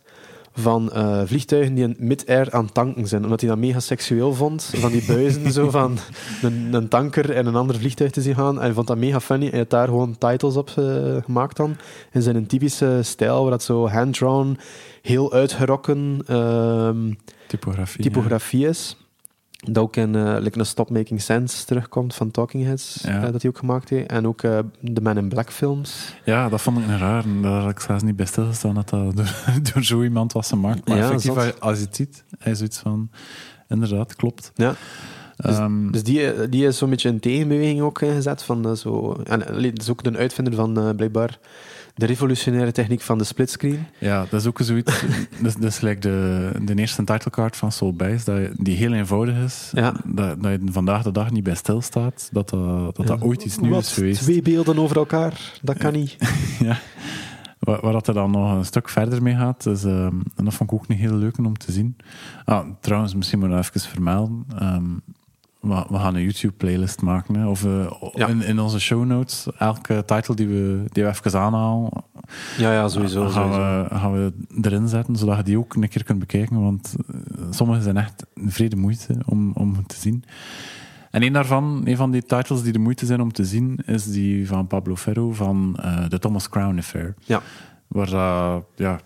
[0.57, 3.23] van eh, vliegtuigen die in mid-air aan tanken zijn.
[3.23, 5.97] Omdat hij dat mega seksueel vond, van die buizen zo van
[6.41, 8.55] een, een tanker en een ander vliegtuig te zien gaan.
[8.55, 9.49] En hij vond dat mega funny.
[9.49, 11.77] Hij had daar gewoon titles op eh, gemaakt dan.
[12.11, 14.57] In zijn typische stijl, waar dat zo hand-drawn,
[15.01, 17.13] heel uitgerokken ehm,
[17.47, 18.03] Typografie.
[18.03, 18.97] typografie is.
[19.65, 23.23] Dat ook in eh, like een Stop Making Sense terugkomt van Talking Heads, Ja.
[23.23, 24.09] eh, dat hij ook gemaakt heeft.
[24.09, 26.13] En ook eh, de Man in Black films.
[26.25, 26.49] Ja.
[26.49, 27.23] dat vond ik een raar.
[27.23, 29.33] En Daar had ik zelfs niet bij stilgestaan dat dat door,
[29.73, 30.87] door zo iemand was gemaakt.
[30.87, 31.59] Maar Ja, effectief, zot.
[31.61, 33.09] als je het ziet, hij is zoiets van...
[33.69, 34.51] Inderdaad, klopt.
[34.55, 34.75] Ja.
[35.35, 38.43] Dus- Ehm, Dus die, die is zo'n beetje een tegenbeweging ook ingezet.
[38.43, 41.39] Van, eh, zo, en dat is ook de uitvinder van eh, blijkbaar
[41.95, 43.85] de revolutionaire techniek van de splitscreen.
[43.99, 45.01] Ja, dat is ook zoiets.
[45.41, 48.75] dat, is, dat is gelijk de, de eerste titlecard van Soul Bice, dat je- die
[48.77, 49.71] heel eenvoudig is.
[49.73, 49.93] Ja.
[50.05, 53.57] Dat, dat je vandaag de dag niet bij stilstaat, dat dat, dat, dat ooit iets
[53.57, 53.83] nieuws Wat?
[53.83, 54.21] is geweest.
[54.21, 55.51] Twee beelden over elkaar?
[55.61, 56.15] Dat kan niet.
[56.59, 56.77] ja.
[57.59, 60.53] Waar, waar dat er dan nog een stuk verder mee gaat, dus, ehm, en dat
[60.53, 61.95] vond ik ook een heel leuke om te zien.
[62.45, 64.45] Ah, trouwens, misschien moet ik even vermelden.
[64.59, 64.83] ehm,
[65.67, 67.35] we, we gaan een YouTube-playlist maken.
[67.35, 68.27] Hè, of eh, Ja.
[68.27, 71.89] in, in onze show notes, elke titel die we, die we even aanhalen,
[72.57, 73.29] Ja, ja, sowieso.
[73.29, 73.83] gaan, sowieso.
[73.89, 76.61] we, gaan we erin zetten, zodat je die ook een keer kunt bekijken.
[76.61, 77.15] Want eh,
[77.49, 80.23] sommige zijn echt een vrede moeite om, om te zien.
[81.11, 84.11] En een daarvan, een van die titles die de moeite zijn om te zien, is
[84.11, 87.13] die van Pablo Ferro van eh, de Thomas Crown Affair.
[87.19, 87.41] Ja.
[87.87, 88.99] Waar dat, ja,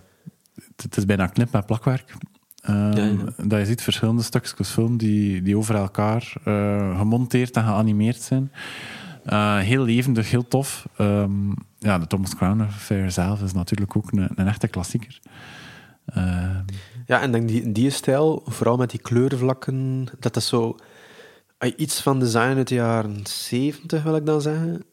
[0.55, 2.15] het, het is bijna knip met plakwerk.
[2.61, 3.43] Ehm, Ja, ja.
[3.45, 8.51] Dat je ziet verschillende stukjes film die, die over elkaar eh, gemonteerd en geanimeerd zijn.
[9.23, 10.87] Eh, heel levendig, heel tof.
[10.97, 15.19] Ehm, ja, de Thomas Crown Affair zelf is natuurlijk ook een, een echte klassieker.
[16.05, 16.59] Ehm,
[17.05, 20.75] Ja, en denk die, die stijl, vooral met die kleurvlakken, dat is zo
[21.59, 24.83] je iets van design uit de jaren 70, wil ik dan zeggen.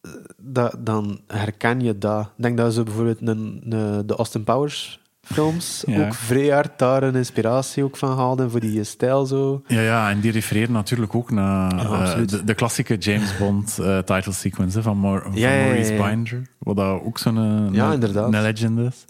[0.00, 2.26] eh, Dat, dan herken je dat.
[2.36, 5.00] Ik denk dat ze bijvoorbeeld een, een- de Austin Powers
[5.32, 6.06] films Ja.
[6.06, 9.62] ook vrij hard daar een inspiratie ook van haalden voor die stijl zo.
[9.66, 13.78] ja, ja, en die refereren natuurlijk ook naar Ja, eh, de, de klassieke James Bond
[13.78, 14.96] eh, title sequence hè, van,
[15.34, 15.94] Ja, Maurice.
[16.02, 16.42] Binder.
[16.58, 18.32] Wat dat ook zo'n een- Ja, een- inderdaad.
[18.34, 19.04] een legend is.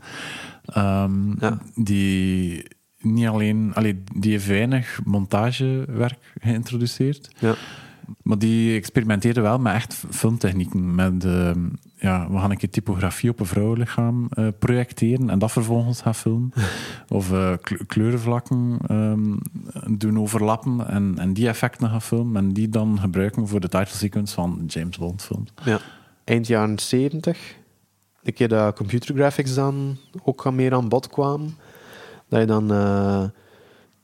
[0.64, 1.12] Ehm.
[1.74, 2.64] Die
[3.00, 3.70] niet alleen...
[3.74, 7.30] Allee, die heeft weinig montagewerk geïntroduceerd.
[7.38, 7.54] Ja.
[8.22, 10.94] Maar die experimenteerde wel met echt filmtechnieken.
[10.94, 11.58] Met, ehm,
[12.00, 16.14] ja, we gaan een keer typografie op een vrouwenlichaam eh, projecteren en dat vervolgens gaan
[16.14, 16.52] filmen.
[17.08, 19.36] of eh, kle- kleurenvlakken ehm,
[19.98, 22.42] doen overlappen en, en die effecten gaan filmen.
[22.42, 25.52] En die dan gebruiken voor de title sequence van James Bond films.
[25.64, 25.80] Ja.
[26.24, 27.56] Eind jaren 70.
[28.22, 31.56] De keer dat computer graphics dan ook meer aan bod kwamen.
[32.28, 33.24] Dat je dan eh,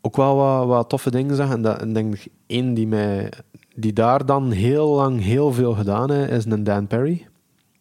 [0.01, 1.51] ook wel wat, wat toffe dingen zag.
[1.51, 3.33] En dat, en denk ik, één die, mij,
[3.75, 7.27] die daar dan heel lang heel veel gedaan heeft, is een Dan Perry.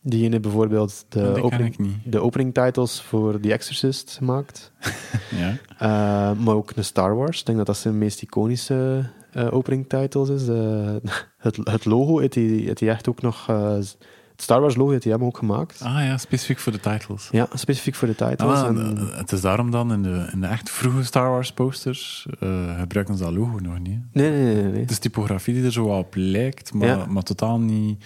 [0.05, 4.71] Die heeft bijvoorbeeld die de opening, de opening titles voor The Exorcist gemaakt.
[5.35, 5.57] Ja.
[5.77, 7.39] Eh, maar ook een Star Wars.
[7.39, 10.47] Ik denk dat dat zijn meest iconische eh, opening titles is.
[10.47, 10.95] Eh,
[11.37, 13.51] het, het logo heeft hij echt ook nog...
[14.43, 15.81] eh, Star Wars logo heeft hij hem ook gemaakt.
[15.81, 17.27] Ah ja, specifiek voor de titles.
[17.31, 18.59] Ja, specifiek voor de titles.
[18.59, 21.51] Ah, en, eh, het is daarom dan in de, in de echt vroege Star Wars
[21.51, 23.99] posters eh, gebruiken ze dat logo nog niet.
[24.11, 24.63] nee, nee, nee.
[24.71, 24.81] nee.
[24.81, 27.05] Het is typografie die er zo op lijkt, maar, Ja.
[27.05, 28.05] maar totaal niet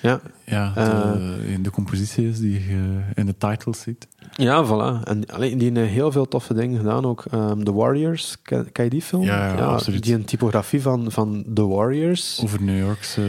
[0.00, 4.08] Ja, ja, de, in de compositie is die je in de titles ziet.
[4.38, 5.02] Ja voilà.
[5.04, 7.24] En alleen, die hebben heel veel toffe dingen gedaan ook.
[7.30, 9.22] Ehm, The Warriors, ken, ken je die film?
[9.22, 10.02] Ja, ja, absoluut.
[10.02, 12.40] Die een typografie van, van The Warriors.
[12.42, 13.20] Over New Yorkse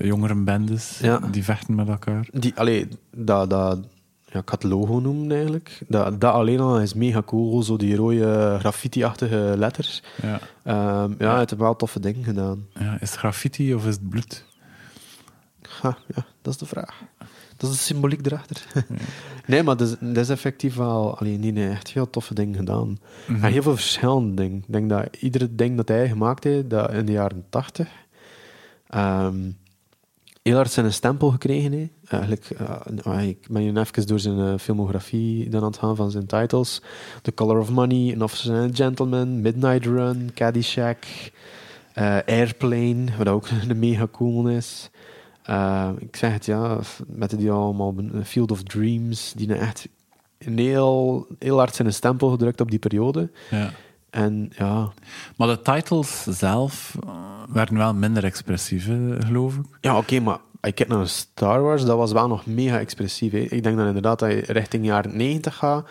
[0.00, 1.18] uh, jongerenbendes Ja.
[1.30, 2.26] die vechten met elkaar.
[2.32, 3.78] Die, allee, dat, dat,
[4.24, 5.80] ja, ik had het logo noemen eigenlijk.
[5.88, 10.02] Dat, dat alleen al is mega cool, zo die rode graffiti-achtige letters.
[10.22, 10.38] Ja.
[10.62, 12.66] Ehm, ja, het heeft wel toffe dingen gedaan.
[12.78, 14.44] Ja, is het graffiti of is het bloed?
[15.80, 17.02] Ha, ja, dat is de vraag.
[17.62, 18.66] Dat is de symboliek erachter.
[19.46, 21.18] nee, maar dat is, effectief wel...
[21.18, 22.98] Allee, nee, nee, echt heel toffe dingen gedaan.
[23.26, 23.44] Mhm.
[23.44, 24.58] En heel veel verschillende dingen.
[24.58, 27.88] Ik denk dat iedere ding dat hij gemaakt heeft, dat in de jaren tachtig,
[28.88, 29.50] ehm,
[30.42, 31.90] heel hard zijn stempel gekregen heeft.
[32.04, 32.50] Eigenlijk,
[33.04, 36.26] eh, ik ben hier even door zijn eh, filmografie dan aan het gaan van zijn
[36.26, 36.82] titles.
[37.22, 41.04] The Color of Money, An Officer and a Gentleman, Midnight Run, Caddyshack,
[41.92, 44.90] eh, Airplane, wat ook een mega cool is.
[45.42, 49.88] Eh, ik zeg het ja, met die allemaal Field of Dreams, die nou echt
[50.38, 53.30] een heel, heel hard zijn stempel gedrukt op die periode.
[53.50, 53.70] Ja.
[54.10, 54.92] En ja,
[55.36, 57.10] Maar de titles zelf eh,
[57.52, 59.64] werden wel minder expressief, hè, geloof ik.
[59.80, 63.32] ja oké, maar ik kijk naar Star Wars, dat was wel nog mega expressief.
[63.32, 63.38] Hè.
[63.38, 65.88] Ik denk dat inderdaad dat je richting jaren 90 gaat,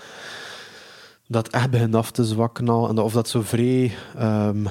[1.27, 2.89] dat echt begint af te zwakken al.
[2.89, 3.91] En dat, of dat zo vrij...
[4.17, 4.65] ehm,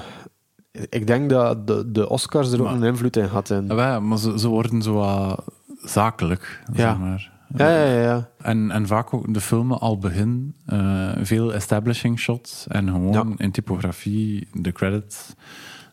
[0.89, 3.67] ik denk dat de, de Oscars er ook Maar- een invloed in hadden.
[3.67, 5.43] Ja, wel, maar ze, ze worden zo wat
[5.83, 6.89] zakelijk, Ja.
[6.89, 7.31] zeg maar.
[7.55, 8.01] Ja, ja, ja.
[8.01, 8.29] ja.
[8.41, 13.25] En, en vaak ook de filmen al begin, eh, veel establishing shots en gewoon Ja.
[13.37, 15.33] in typografie de credits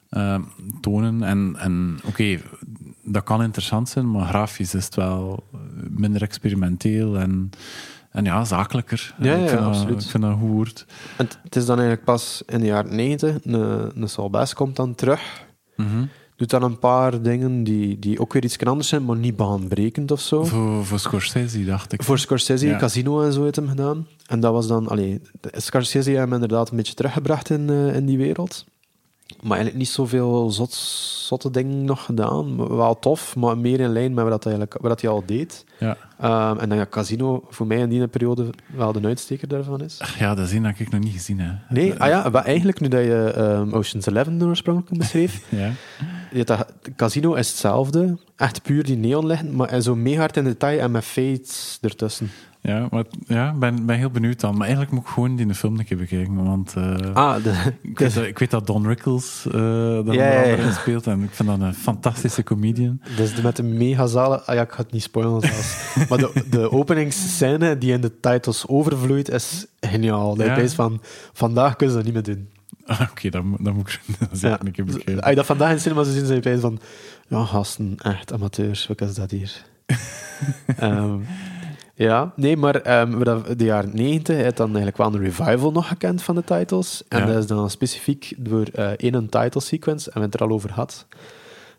[0.08, 0.38] eh,
[0.80, 1.22] tonen.
[1.22, 2.38] En, en oké,
[3.04, 5.44] dat kan interessant zijn, maar grafisch is het wel
[5.90, 7.50] minder experimenteel en,
[8.10, 9.14] en ja, zakelijker.
[9.18, 10.02] Ja, ik ja, vind dat- absoluut.
[10.02, 10.86] ik vind dat een goed woord.
[11.16, 13.52] En het- is dan eigenlijk pas in de jaren 90, een,
[14.02, 16.04] een Saul Bass komt dan terug, Mhm.
[16.36, 20.10] doet dan een paar dingen die, die ook weer iets anders zijn, maar niet baanbrekend
[20.10, 20.44] of zo.
[20.44, 22.02] Voor, voor Scorsese, dacht ik.
[22.02, 22.78] Voor Scorsese, Ja.
[22.78, 24.06] Casino en zo heeft hem gedaan.
[24.26, 27.94] En dat was dan, allee, de- Scorsese heeft hem inderdaad een beetje teruggebracht in, eh,
[27.96, 28.64] in die wereld.
[29.42, 30.74] Maar eigenlijk niet zoveel zot,
[31.26, 32.76] zotte dingen nog gedaan.
[32.76, 35.64] Wel tof, maar meer in lijn met wat, hij eigenlijk, wat hij al deed.
[35.78, 35.96] Ja.
[36.20, 40.00] Ehm, en dan ja, Casino voor mij in die periode wel de uitsteker daarvan is.
[40.18, 41.54] ja, dat is dat ik nog niet gezien heb.
[41.68, 45.72] Nee, ah ja, wat eigenlijk nu dat je ehm, Ocean's Eleven oorspronkelijk beschreef, Ja.
[46.32, 50.44] je dat, Casino is hetzelfde, echt puur die neon liggen, maar zo mega hard in
[50.44, 52.30] detail en met fades ertussen.
[52.68, 54.52] Ja, maar ja, ik ben, ben heel benieuwd dan.
[54.52, 56.44] Maar eigenlijk moet ik gewoon die film een keer bekijken.
[56.44, 59.52] Want eh, Ah, de, ik, weet, dat- ik weet dat Don Rickles eh
[60.04, 61.06] daar Ja, in speelt.
[61.06, 63.00] En ik vind dat een fantastische comedian.
[63.16, 64.46] Dus de, met de megazalen...
[64.46, 65.94] Ah ja, ik ga het niet spoilen zelfs.
[66.08, 70.34] maar de, de openingsscène die in de titles overvloeit, is geniaal.
[70.36, 71.00] Dat je van,
[71.32, 72.48] vandaag kunnen ze dat niet meer doen.
[72.86, 74.66] Ah, Oké, dan, moet- dan moet ik dat zeker Ja.
[74.66, 75.20] een keer bekijken.
[75.20, 76.78] Als je dat vandaag in de cinema zou zien, zijn je van...
[77.28, 79.64] Ja, gasten, echt amateurs, wat is dat hier?
[80.76, 81.16] Ehm,
[81.98, 86.22] ja, nee, maar wat de jaren 90 heeft dan eigenlijk wel een revival nog gekend
[86.22, 87.02] van de titles.
[87.08, 87.26] En Ja.
[87.26, 90.46] dat is dan specifiek door eh één een title sequence, en we hebben het er
[90.46, 91.06] al over gehad.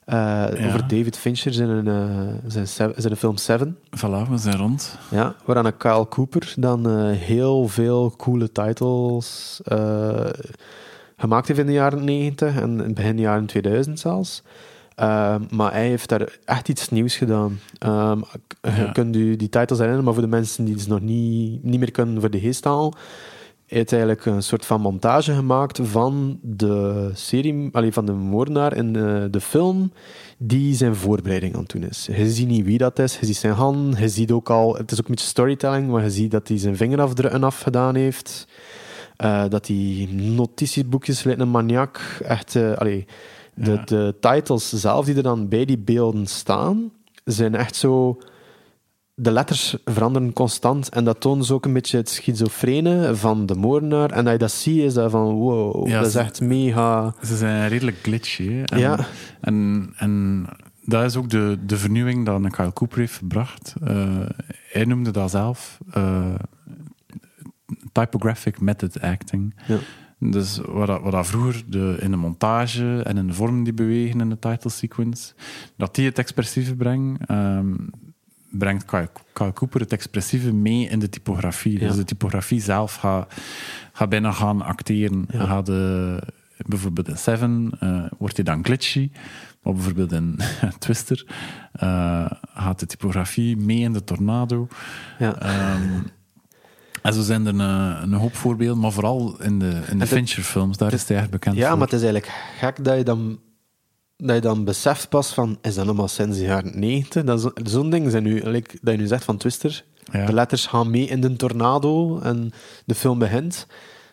[0.06, 2.04] Eh, Over David Fincher zijn, uh,
[2.48, 3.78] zijn, seven- zijn film Seven.
[3.98, 4.98] Voilà, we zijn rond.
[5.12, 10.26] Ja, waaraan een Kyle Cooper dan eh, heel veel coole titles eh,
[11.18, 14.44] gemaakt heeft in de jaren 90 en in begin jaren 2000 zelfs.
[15.00, 17.60] Ehm, maar hij heeft daar echt iets nieuws gedaan.
[17.78, 18.20] Ehm,
[18.62, 21.80] je kunt u die titles herinneren, maar voor de mensen die het nog niet, niet
[21.80, 22.94] meer kunnen voor de geest halen,
[23.70, 28.76] hij heeft eigenlijk een soort van montage gemaakt van de serie, allee, van de moordenaar
[28.76, 29.92] in de, de film,
[30.38, 32.08] die zijn voorbereiding aan het doen is.
[32.12, 34.92] Je ziet niet wie dat is, je ziet zijn hand, je ziet ook al, het
[34.92, 38.48] is ook een beetje storytelling, maar je ziet dat hij zijn vingerafdrukken afgedaan heeft,
[39.16, 43.06] eh, dat hij notitieboekjes lijkt een maniak, echt, eh, allee,
[43.60, 46.92] de, de titles zelf die er dan bij die beelden staan,
[47.24, 48.18] zijn echt zo
[49.22, 53.56] de letters veranderen constant en dat toont dus ook een beetje het schizofrene van de
[53.56, 54.12] moordenaar.
[54.12, 57.14] En dat je dat ziet, is dat van wow, Ja, dat is echt mega...
[57.24, 58.62] Ze zijn redelijk glitchy.
[58.66, 58.98] En, Ja.
[59.42, 60.46] en, en
[60.84, 63.76] dat is ook de, de vernieuwing dat Kyle Cooper heeft gebracht.
[63.84, 64.20] Eh,
[64.72, 66.36] hij noemde dat zelf eh,
[67.92, 69.56] typographic method acting.
[69.68, 69.78] Ja.
[70.20, 73.74] Dus wat, dat, wat dat vroeger de, in de montage en in de vormen die
[73.74, 75.34] bewegen in de title sequence,
[75.76, 77.76] dat die het expressieve brengt, ehm,
[78.50, 81.80] brengt Kyle, Kyle Cooper het expressieve mee in de typografie.
[81.80, 81.88] Ja.
[81.88, 83.34] Dus de typografie zelf gaat,
[83.94, 85.26] gaat bijna gaan acteren.
[85.32, 85.46] Ja.
[85.46, 86.22] Gaat de,
[86.58, 89.12] bijvoorbeeld in Seven eh, wordt hij dan glitchy,
[89.64, 90.40] maar bijvoorbeeld in
[90.80, 91.26] Twister
[91.72, 94.68] eh, gaat de typografie mee in de tornado.
[95.20, 95.36] Ja.
[95.42, 96.02] Ehm,
[97.02, 97.60] en zo zijn er een,
[98.04, 101.56] een hoop voorbeelden, maar vooral in de, in de Fincher-films, daar is hij erg bekend
[101.56, 101.78] Ja, voor.
[101.78, 103.40] maar het is eigenlijk gek dat je dan,
[104.18, 107.24] dat je dan beseft pas van, is dat allemaal sinds de jaren 90?
[107.24, 110.26] Dat is- Zo'n ding zijn nu, like, dat je nu zegt van Twister, Ja.
[110.26, 112.52] de letters gaan mee in de tornado en
[112.86, 113.68] de film begint.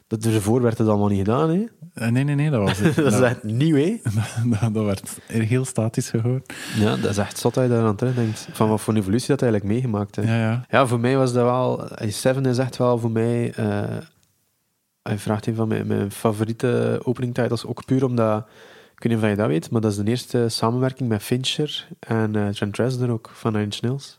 [0.07, 1.65] Dat ervoor werd het allemaal niet gedaan, hè?
[1.95, 2.95] Eh, Nee, nee, nee, dat was het.
[2.95, 3.97] Dat is echt nieuw, hè?
[4.61, 6.53] dat, dat werd heel statisch gehoord.
[6.79, 8.49] Ja, dat is echt zot dat je daar aan terugdenkt.
[8.53, 10.29] Van wat voor een evolutie dat eigenlijk meegemaakt heeft.
[10.29, 10.65] Ja, ja.
[10.71, 11.89] Ja, voor mij was dat wel...
[11.89, 13.53] eh, Seven is echt wel voor mij...
[13.55, 13.97] eh,
[15.03, 18.47] hij vraagt een van mijn, mijn favoriete opening titles, ook puur omdat...
[18.95, 21.89] Ik weet niet of je dat weet, maar dat is de eerste samenwerking met Fincher
[21.99, 24.19] en Trent Reznor ook, van Nine Inch Nails.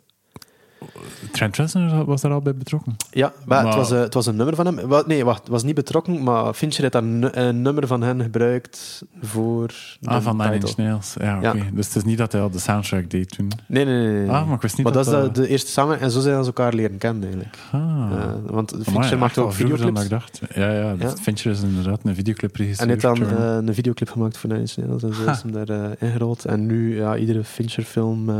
[1.31, 2.95] Trent Reznor was daar al bij betrokken.
[3.11, 5.03] Ja, maar, het, was, eh, het was een nummer van hem.
[5.07, 8.21] Nee, wacht, het was niet betrokken, maar Fincher heeft daar nu- een nummer van hen
[8.21, 9.73] gebruikt voor
[10.03, 10.53] Ah, van Nine.
[10.55, 11.15] Inch Nails.
[11.19, 11.47] Ja, oké.
[11.47, 11.63] Ja.
[11.73, 13.51] Dus het is niet dat hij al de soundtrack deed toen.
[13.67, 14.19] Nee, nee, nee.
[14.19, 14.29] nee.
[14.29, 16.11] Ah, maar ik wist niet maar dat, dat is dat- de, de eerste samen en
[16.11, 17.55] zo zijn ze elkaar leren kennen eigenlijk.
[17.71, 18.11] Ah.
[18.11, 20.09] Eh, want Fincher echt maakt wel ook vroeger dan videoclips.
[20.39, 20.55] dat ik dacht.
[20.55, 21.15] Ja, ja, Ja.
[21.21, 23.37] Fincher is inderdaad een videoclip En hij heeft dan regisseur.
[23.39, 25.31] eh, een videoclip gemaakt voor Nine Inch Nails en zo Ha.
[25.31, 26.45] is hem daar eh, ingerold.
[26.45, 28.35] En nu, ja, iedere Fincher-film eh,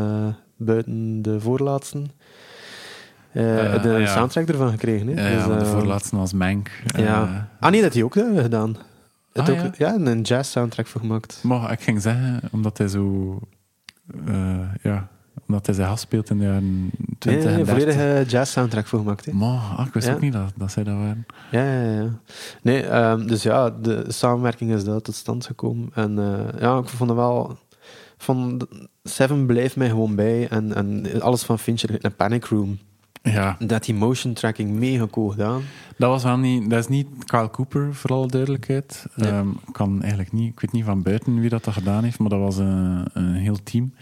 [0.58, 2.02] buiten de voorlaatste,
[3.38, 4.06] Eh, de ah, ja.
[4.06, 5.08] soundtrack ervan gekregen.
[5.08, 5.22] Hè?
[5.22, 6.70] ja, ja, Dus, de eh, voorlaatste als Mank.
[6.96, 7.48] Ja.
[7.60, 8.76] Ah nee, dat hij ook gedaan.
[9.34, 9.96] Ah, ook, ja?
[9.96, 11.40] een jazz-soundtrack voor gemaakt.
[11.44, 13.40] maar ik ging zeggen, omdat hij zo...
[14.82, 15.08] ja,
[15.48, 17.68] Omdat hij zich afspeelt in de jaren Nee, 20 nee, en 30.
[17.68, 19.26] volledige jazz soundtrack voor gemaakt.
[19.26, 19.32] Hè.
[19.34, 20.14] Maar, ah, ik wist Ja.
[20.14, 21.26] ook niet dat, dat zij dat waren.
[21.52, 22.10] Ja, ja, ja.
[22.62, 25.90] Nee, ehm, dus ja, de samenwerking is daar tot stand gekomen.
[25.94, 26.16] En
[26.60, 27.58] ja, ik vond het wel...
[28.18, 28.68] Van
[29.04, 30.48] Seven bleef mij gewoon bij.
[30.48, 32.78] En, en alles van Fincher, een Panic Room.
[33.32, 35.62] Ja, Dat die motion tracking mega cool gedaan.
[35.98, 36.70] dat was wel niet...
[36.70, 39.06] Dat is niet Kyle Cooper, voor alle duidelijkheid.
[39.16, 39.32] Nee.
[39.32, 40.52] Ehm, kan eigenlijk niet...
[40.52, 43.34] Ik weet niet van buiten wie dat, dat gedaan heeft, maar dat was een, een
[43.34, 43.94] heel team.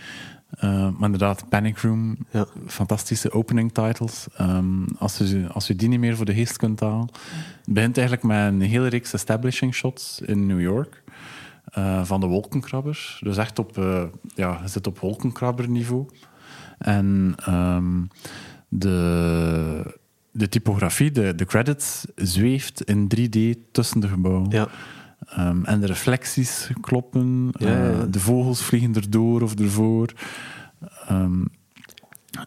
[0.49, 2.45] Eh, maar inderdaad, Panic Room, Ja.
[2.67, 4.27] fantastische opening titles.
[4.37, 7.09] Ehm, als, je, als je die niet meer voor de geest kunt halen.
[7.65, 11.03] Het begint eigenlijk met een hele reeks establishing shots in New York.
[11.65, 13.19] eh, van de wolkenkrabbers.
[13.23, 14.03] Dus echt op, eh,
[14.35, 16.05] ja, zit op wolkenkrabberniveau.
[16.77, 18.01] En ehm,
[18.79, 19.97] de,
[20.31, 24.49] de typografie, de, de credits, zweeft in 3D tussen de gebouwen.
[24.49, 24.67] Ja.
[25.29, 27.49] Ehm, en de reflecties kloppen.
[27.51, 27.91] Ja, ja, ja.
[27.91, 30.13] eh, de vogels vliegen erdoor of ervoor.
[31.07, 31.43] Ehm,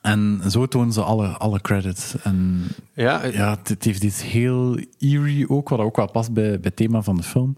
[0.03, 2.15] en zo tonen ze alle, alle credits.
[2.23, 2.61] En
[2.93, 6.51] Ja, eh, ja, het, het heeft iets heel eerie ook, wat ook wel past bij,
[6.51, 7.57] bij het thema van de film.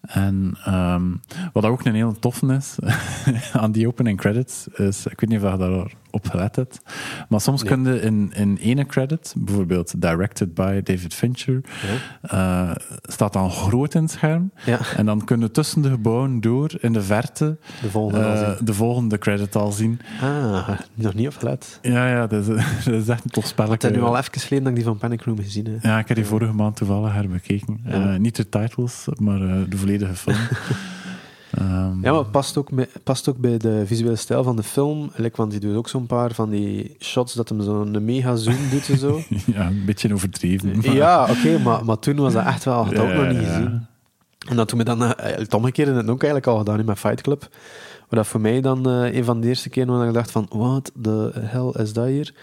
[0.00, 1.12] En ehm,
[1.52, 2.76] wat ook een heel toffe is
[3.52, 6.80] aan die opening credits, is, ik weet niet of je daarop gelet hebt,
[7.28, 7.72] maar soms Nee.
[7.72, 11.60] kun je in, in ene credit, bijvoorbeeld directed by David Fincher,
[12.22, 12.70] eh,
[13.02, 14.50] staat dan groot in het scherm.
[14.64, 18.74] ja, En dan kunnen tussen de gebouwen door in de verte de volgende eh, de
[18.74, 20.00] volgende credit al zien.
[20.20, 21.78] Ah, nog niet opgelet.
[21.82, 22.46] Ja, ja, dat is,
[22.84, 23.88] dat is echt een tof Het spelletje.
[23.90, 25.82] is nu al even geleden dat ik die van Panic Room gezien heb.
[25.82, 27.80] Ja, ik heb die vorige maand toevallig herbekeken.
[27.84, 27.92] Ja.
[28.12, 29.38] Eh, niet de titles, maar
[29.68, 30.36] de volledige film.
[31.58, 34.62] Ehm, Ja, maar het past ook, bij, past ook bij de visuele stijl van de
[34.62, 35.10] film.
[35.16, 38.56] Like, want die doet ook zo'n paar van die shots dat hem zo'n mega zoom
[38.70, 39.20] doet en zo.
[39.46, 40.76] ja, een beetje overdreven.
[40.76, 43.28] maar- ja, oké, maar, maar toen was dat echt wel, had dat ook Ja, nog
[43.32, 43.46] niet ja.
[43.46, 43.86] gezien.
[44.48, 46.96] En dat toen we dan, eh, het omgekeerde het ook eigenlijk al gedaan in mijn
[46.96, 47.48] Fight Club.
[48.08, 50.46] Maar dat voor mij dan eh, een van de eerste keren waar ik dacht van,
[50.50, 52.34] wat de hel is dat hier?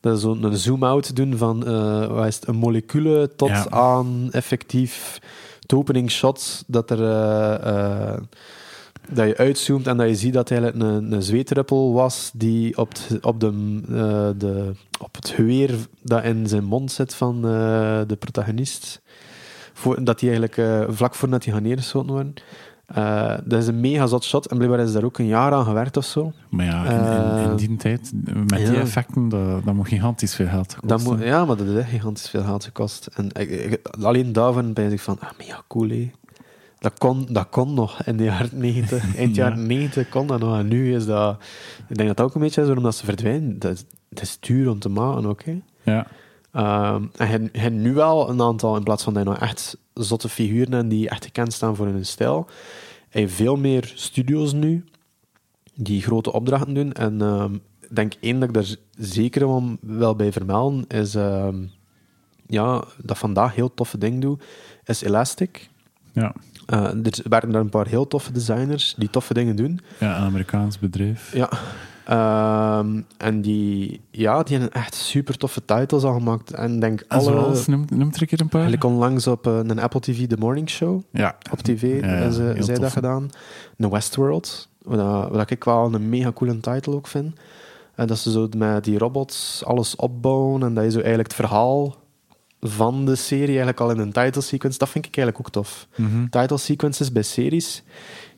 [0.00, 3.66] Dat is zo'n zoom-out doen van eh, wat is het, een moleculen tot Ja.
[3.70, 5.18] aan effectief
[5.70, 7.02] het opening shot dat er...
[7.02, 8.20] eh, eh,
[9.12, 12.78] dat je uitzoomt en dat je ziet dat het eigenlijk een, een zweetruppel was die
[12.78, 12.88] op
[13.20, 17.42] op, de, eh, de, op het geweer dat in zijn mond zit van
[18.06, 19.00] de protagonist.
[19.72, 22.34] Voor, dat die eigenlijk eh, vlak voordat hij gaan neergeschoten worden.
[22.94, 25.64] Eh, dat is een mega zot shot en blijkbaar is daar ook een jaar aan
[25.64, 26.32] gewerkt of zo.
[26.48, 28.80] Maar ja, in, in, in Eh, die tijd, met die ja.
[28.80, 31.12] effecten, dat, dat moet gigantisch veel geld Dat kosten.
[31.16, 33.06] moet, ja, maar dat echt gigantisch veel geld gekost.
[33.14, 36.10] En ik, ik- alleen daarvan ben ik van, ah, mega cool hé.
[36.78, 39.04] Dat kon, dat kon nog in de jaren 90.
[39.16, 39.48] In het Ja.
[39.48, 40.58] jaren 90 kon dat nog.
[40.58, 41.36] En nu is dat...
[41.88, 43.58] Ik denk dat dat ook een beetje is omdat ze verdwijnen.
[43.58, 45.60] Dat is, dat is duur om te maken hè.
[45.82, 46.06] Ja,
[46.52, 50.28] Ehm, en je nu wel een aantal, in plaats van dat je nou echt zotte
[50.28, 52.46] figuren hebt die echt gekend staan voor hun stijl,
[53.10, 54.84] je veel meer studio's nu
[55.74, 56.92] die grote opdrachten doen.
[56.92, 59.46] En ehm, ik denk één dat ik daar zeker
[59.80, 61.56] wel- bij vermelden, is ehm,
[62.46, 64.38] ja, dat vandaag heel toffe ding doe,
[64.84, 65.68] is Elastic.
[66.12, 66.34] ja.
[66.66, 69.80] Eh, er waren daar een paar heel toffe designers die toffe dingen doen.
[70.00, 71.34] ja, een Amerikaans bedrijf.
[71.34, 71.50] Ja.
[72.10, 76.52] Ehm, en die, ja, die hebben echt super toffe titles al gemaakt.
[76.52, 77.22] En ik denk En alle...
[77.30, 78.60] zoals, noem, noem er een keer een paar.
[78.60, 81.02] Eigenlijk onlangs op eh, een Apple TV The Morning Show.
[81.12, 83.28] Ja, Op tv Ja, ze, zij dat gedaan.
[83.76, 84.68] Een Westworld.
[84.82, 87.34] Wat, dat- wat ik wel een mega coole title ook vind.
[87.94, 90.62] En dat ze zo met die robots alles opbouwen.
[90.62, 91.96] En dat je zo eigenlijk het verhaal
[92.60, 94.78] van de serie eigenlijk al in een title sequence.
[94.78, 95.86] Dat vind ik eigenlijk ook tof.
[95.96, 96.28] Mhm.
[96.28, 97.82] Title sequences bij series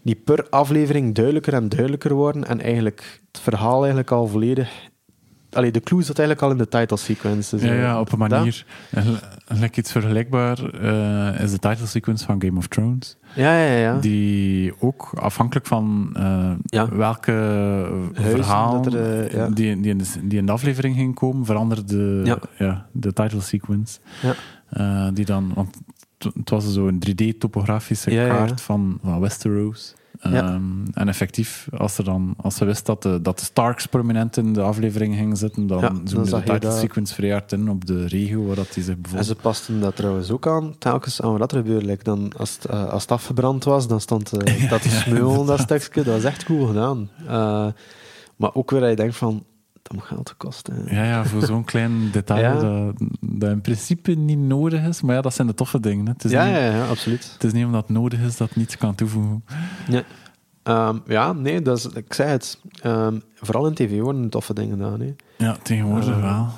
[0.03, 2.45] die per aflevering duidelijker en duidelijker worden.
[2.45, 4.91] En eigenlijk het verhaal eigenlijk al volledig...
[5.53, 7.57] Allee, de clue zat eigenlijk al in de title sequence.
[7.57, 8.65] Dus, ja, ja, op een manier.
[9.47, 13.17] Like iets vergelijkbaar eh, is de title sequence van Game of Thrones.
[13.35, 13.99] Ja, ja, ja.
[13.99, 16.89] Die ook afhankelijk van eh, Ja.
[16.89, 17.33] welke
[18.13, 19.49] verhaal er, eh, ja.
[19.49, 22.39] die, die, in de, die in de aflevering ging komen, veranderde Ja.
[22.59, 22.87] ja.
[22.93, 23.99] de title sequence.
[24.23, 25.11] Ja.
[25.11, 25.77] Die dan, want
[26.25, 28.37] het- was zo'n 3D-topografische Ja, ja, ja.
[28.37, 29.95] kaart van, van Westeros.
[30.21, 30.31] Ja.
[30.31, 30.63] Ehm,
[30.93, 34.53] en effectief, als, er dan, als ze wist dat de, dat de Starks prominent in
[34.53, 36.79] de aflevering gingen zitten, dan Ja, zoomde de je title dat.
[36.79, 39.27] sequence vrij hard in op de regio waar dat die zich En bevond.
[39.27, 41.87] ze pasten dat trouwens ook aan, telkens aan wat er gebeurde.
[41.87, 45.47] Like dan, als, het, eh, als het afgebrand was, dan stond eh, dat te smeulen,
[45.47, 46.03] dat stukje.
[46.03, 47.11] Dat was echt cool gedaan.
[47.27, 47.67] Eh,
[48.37, 49.45] maar ook weer dat je denkt van,
[49.93, 50.75] moet geld kosten.
[50.85, 50.97] hè.
[50.97, 52.61] Ja, ja, voor zo'n klein detail Ja.
[52.61, 55.03] dat, dat in principe niet nodig is.
[55.03, 56.07] Maar ja, dat zijn de toffe dingen.
[56.07, 56.13] Hè.
[56.13, 57.31] Het, is Ja, niet, ja, ja, absoluut.
[57.33, 59.45] het is niet omdat het nodig is dat het niets kan toevoegen.
[60.63, 62.61] Ehm, ja, nee, dat is, ik zei het.
[62.83, 65.01] Ehm, vooral in tv worden toffe dingen gedaan.
[65.01, 65.15] Hè.
[65.39, 66.21] Ja, tegenwoordig Eh.
[66.21, 66.49] wel.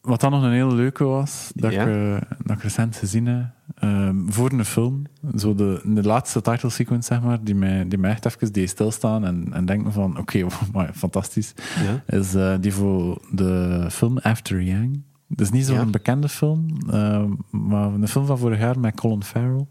[0.00, 1.82] Wat dan nog een hele leuke was, dat, Ja.
[1.84, 1.88] ik,
[2.22, 3.44] eh, dat ik recent gezien heb,
[3.84, 5.02] ehm, voor een film.
[5.36, 8.68] Zo de, de laatste title sequence, zeg maar, die mij, die mij echt even deed
[8.70, 11.54] stilstaan en, en denken van, oké, maar fantastisch,
[11.84, 12.16] Ja.
[12.18, 15.02] is eh, die voor de film After Yang.
[15.28, 15.84] Het is niet zo'n Ja.
[15.84, 19.66] bekende film, ehm, maar een film van vorig jaar met Colin Farrell.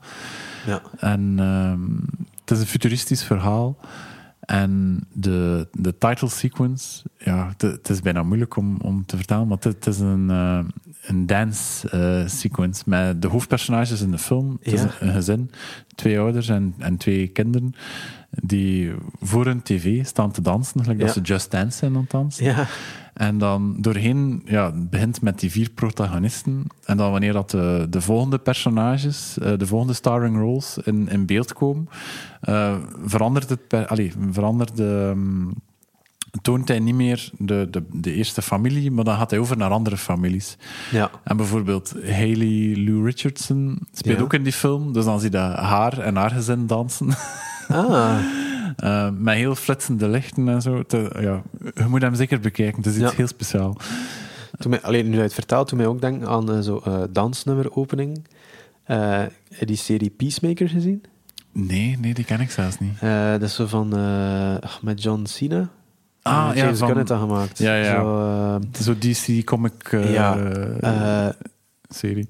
[0.65, 0.81] Ja.
[0.99, 1.81] En ehm,
[2.39, 3.77] het is een futuristisch verhaal.
[4.39, 9.57] En de, de title sequence, ja, het, is bijna moeilijk om, om te vertellen, maar
[9.57, 10.59] het, het is een, eh,
[11.05, 14.57] een dance eh, sequence met de hoofdpersonages in de film.
[14.61, 15.51] Het is een, een gezin,
[15.95, 17.73] twee ouders en, en twee kinderen,
[18.29, 18.91] die
[19.21, 22.45] voor een tv staan te dansen, gelijk dat ze Just Dance zijn aan het dansen.
[22.45, 22.67] Ja.
[23.13, 26.67] En dan doorheen, ja, het begint met die vier protagonisten.
[26.85, 31.25] En dan wanneer dat de, de volgende personages, eh, de volgende starring roles in, in
[31.25, 31.89] beeld komen,
[32.41, 32.75] eh,
[33.05, 33.87] verandert het, per,
[34.31, 35.49] verandert de, ehm,
[36.41, 39.69] toont hij niet meer de, de, de eerste familie, maar dan gaat hij over naar
[39.71, 40.57] andere families.
[40.91, 41.11] Ja.
[41.23, 44.23] En bijvoorbeeld Haley Lou Richardson speelt Ja.
[44.23, 47.07] ook in die film, dus dan zie je haar en haar gezin dansen.
[47.67, 48.17] Ah.
[48.77, 50.83] Eh, met heel flitsende lichten en zo.
[50.83, 51.41] Te- ja,
[51.73, 53.15] je moet hem zeker bekijken, het is iets Ja.
[53.17, 53.77] heel speciaal.
[54.57, 58.27] Toen mij, alleen nu uit vertaald, toen mij ook denken aan eh, zo eh, dansnummeropening.
[58.83, 61.03] Eh, heb je die serie Peacemaker gezien?
[61.51, 62.93] Nee, nee, die ken ik zelfs niet.
[62.99, 65.69] Eh, dat is zo van eh, met John Cena.
[66.23, 67.57] Ah, ja, James van- Gunn heeft dat gemaakt.
[67.57, 67.99] Ja, ja.
[68.01, 68.19] Zo,
[68.75, 70.37] eh, Zo DC comic eh, Ja,
[70.79, 71.29] eh,
[71.89, 72.29] serie.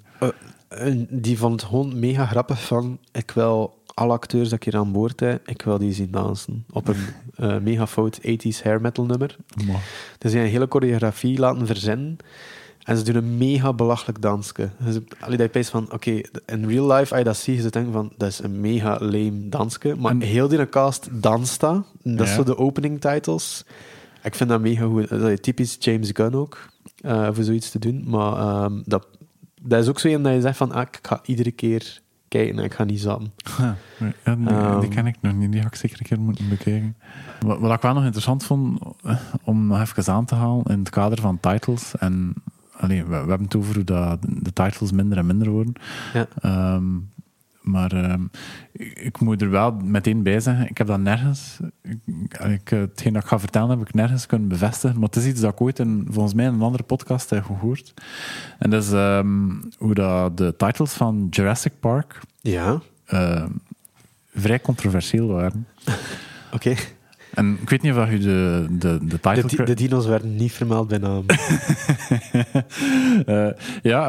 [1.09, 4.91] die vond het gewoon mega grappig van, ik wil alle acteurs dat ik hier aan
[4.91, 6.65] boord heb, ik wil die zien dansen.
[6.71, 7.05] Op een
[7.69, 9.35] mega fout 80s hair metal nummer.
[9.67, 9.81] Maar,
[10.17, 12.17] Dus die een hele choreografie laten verzinnen.
[12.83, 14.69] En ze doen een mega belachelijk dansje.
[14.77, 17.69] Dus, allee, dat je peest van, oké, in real life, als je dat ziet, je
[17.69, 19.95] denkt van, dat is een mega lame dansje.
[19.97, 21.85] Maar En- heel die cast danst dat.
[22.03, 23.65] Dat is zo de opening titles.
[24.23, 25.09] Ik vind dat mega goed.
[25.09, 26.69] Dat is typisch James Gunn ook,
[27.01, 28.03] eh, voor zoiets te doen.
[28.07, 29.07] Maar ehm, dat,
[29.61, 32.57] dat is ook zo een dat je zegt van, ah, ik ga iedere keer kijken
[32.57, 33.33] en ik ga niet zappen.
[33.57, 34.89] ja, die, die Ehm.
[34.89, 36.95] ken ik nog niet, die ga ik zeker een keer moeten bekijken.
[37.39, 40.79] Wat, wat ik wel nog interessant vond, eh, om nog even aan te halen, in
[40.79, 42.33] het kader van titles, en
[42.83, 45.73] allee, we, we hebben het over hoe dat de titles minder en minder worden.
[46.13, 46.27] Ja.
[46.41, 46.85] Ehm,
[47.61, 48.23] maar ehm,
[48.71, 53.13] ik, ik moet er wel meteen bij zeggen, ik heb dat nergens, ik, eh, hetgeen
[53.13, 55.61] dat ik ga vertellen heb ik nergens kunnen bevestigen, maar het is iets dat ik
[55.61, 57.93] ooit in, volgens mij in een andere podcast heb gehoord.
[58.59, 62.81] En dat is ehm, hoe dat de titles van Jurassic Park Ja,
[64.33, 65.67] vrij controversieel waren.
[66.53, 66.75] oké.
[67.33, 69.41] En ik weet niet of je de, de, de title...
[69.41, 71.25] De, di- de dino's werden niet vermeld bij naam.
[73.25, 73.47] Eh,
[73.81, 74.07] ja,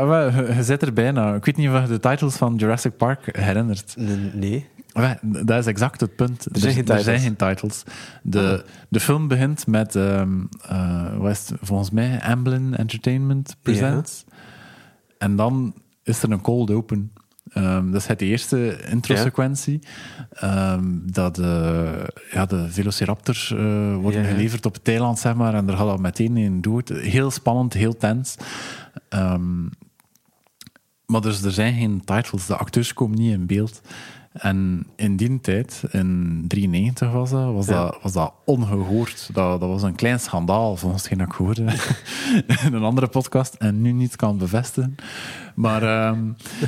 [0.56, 1.34] je, zit er bijna.
[1.34, 3.94] Ik weet niet of je de titles van Jurassic Park herinnert.
[4.34, 4.66] Nee.
[4.92, 5.14] Wel,
[5.44, 6.44] Dat is exact het punt.
[6.52, 7.46] Er zijn geen er zijn titles.
[7.46, 7.82] geen titles.
[8.22, 9.94] De, de film begint met,
[11.18, 14.24] wat is het, volgens mij, Amblin Entertainment Presents.
[15.18, 17.12] En dan is er een cold open.
[17.54, 19.78] Ehm, dat is het eerste intro-sequentie.
[20.32, 23.58] Ehm, dat de, ja, de velociraptors eh,
[23.96, 24.34] worden Ja, ja.
[24.34, 25.54] geleverd op het eiland, zeg maar.
[25.54, 26.88] En daar gaat al meteen in dood.
[26.88, 28.36] Heel spannend, heel tens.
[29.08, 29.62] Ehm,
[31.06, 32.46] maar dus er zijn geen titles.
[32.46, 33.80] De acteurs komen niet in beeld.
[34.34, 37.84] En in die tijd, in 93 was dat, was, Ja.
[37.84, 39.28] dat, was dat ongehoord.
[39.32, 41.62] Dat, dat was een klein schandaal, volgens hetgeen dat ik hoorde
[42.66, 43.54] in een andere podcast.
[43.54, 44.94] En nu niet kan bevestigen.
[45.54, 46.18] Maar ehm,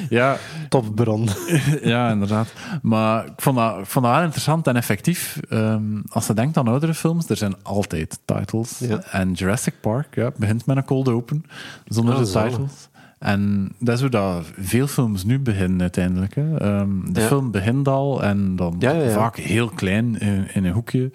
[0.09, 0.37] ja,
[0.69, 1.29] Topbron.
[1.83, 2.53] ja, inderdaad.
[2.83, 5.41] Maar ik vond dat, ik vond dat wel interessant en effectief.
[5.49, 8.79] Ehm, als je denkt aan oudere films, er zijn altijd titles.
[8.79, 9.03] Ja.
[9.11, 11.45] En Jurassic Park ja, begint met een cold open,
[11.85, 12.89] zonder de titles.
[13.19, 16.35] En dat is hoe dat veel films nu beginnen uiteindelijk.
[16.35, 16.57] Hè.
[16.59, 17.27] Ehm, de Ja.
[17.27, 19.11] film begint al en dan Ja, ja, ja.
[19.11, 21.11] vaak heel klein in, in een hoekje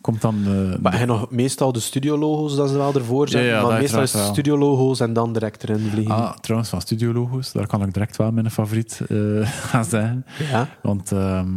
[0.00, 0.76] komt dan de...
[0.80, 3.62] Maar de- hij nog meestal de studiologo's dat ze wel ervoor zijn.
[3.62, 4.24] Maar meestal is wel.
[4.32, 6.14] studiologo's en dan direct erin vliegen.
[6.14, 9.16] Ah, trouwens, van studiologo's, daar kan ik direct wel mijn favoriet eh,
[9.70, 10.24] gaan zeggen.
[10.50, 10.68] Ja.
[10.82, 11.48] Want ehm,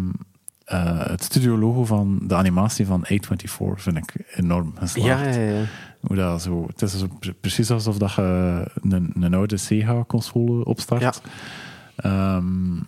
[0.71, 5.35] eh, het studiologo van de animatie van A24 vind ik enorm geslaagd.
[5.35, 5.63] Ja, ja, ja.
[6.01, 7.07] Hoe dat zo, het is zo
[7.41, 11.01] precies alsof dat je een, een oude Sega-console opstart.
[11.01, 11.13] Ja.
[11.95, 12.79] Ehm,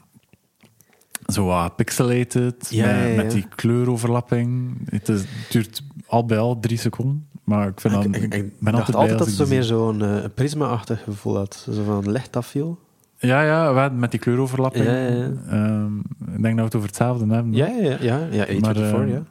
[1.25, 4.77] zo wat pixelated, Ja, met, die kleuroverlapping.
[4.89, 7.27] Het, is, het duurt al bij al drie seconden.
[7.43, 10.01] Maar ik vind Ik, dan, ik, ik ik ben dacht altijd, altijd dat meer zo'n
[10.01, 11.67] eh, prisma-achtig gevoel had.
[11.71, 12.79] Zo van licht afviel.
[13.27, 14.85] Ja, ja, met die kleuroverlapping.
[14.85, 15.31] Ja, ja, ja.
[15.49, 15.97] Ehm,
[16.35, 17.53] ik denk dat we het over hetzelfde hebben.
[17.53, 17.97] Ja, ja, ja.
[18.01, 19.21] ja, ja Maar, A24, eh, ja.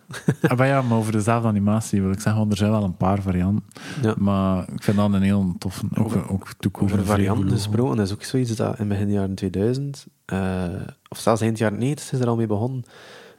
[0.51, 2.97] Ah, maar ja, maar over dezelfde animatie wil ik zeggen, want er zijn wel een
[2.97, 3.65] paar varianten.
[4.03, 4.15] Ja.
[4.19, 5.85] Maar ik vind dat een heel toffe.
[5.95, 9.35] Ook, Over- ook toekoer Over varianten gesproken, dat is ook zoiets dat in begin jaren
[9.35, 10.65] 2000, eh,
[11.09, 12.83] of zelfs eind jaren 90 is er al mee begonnen.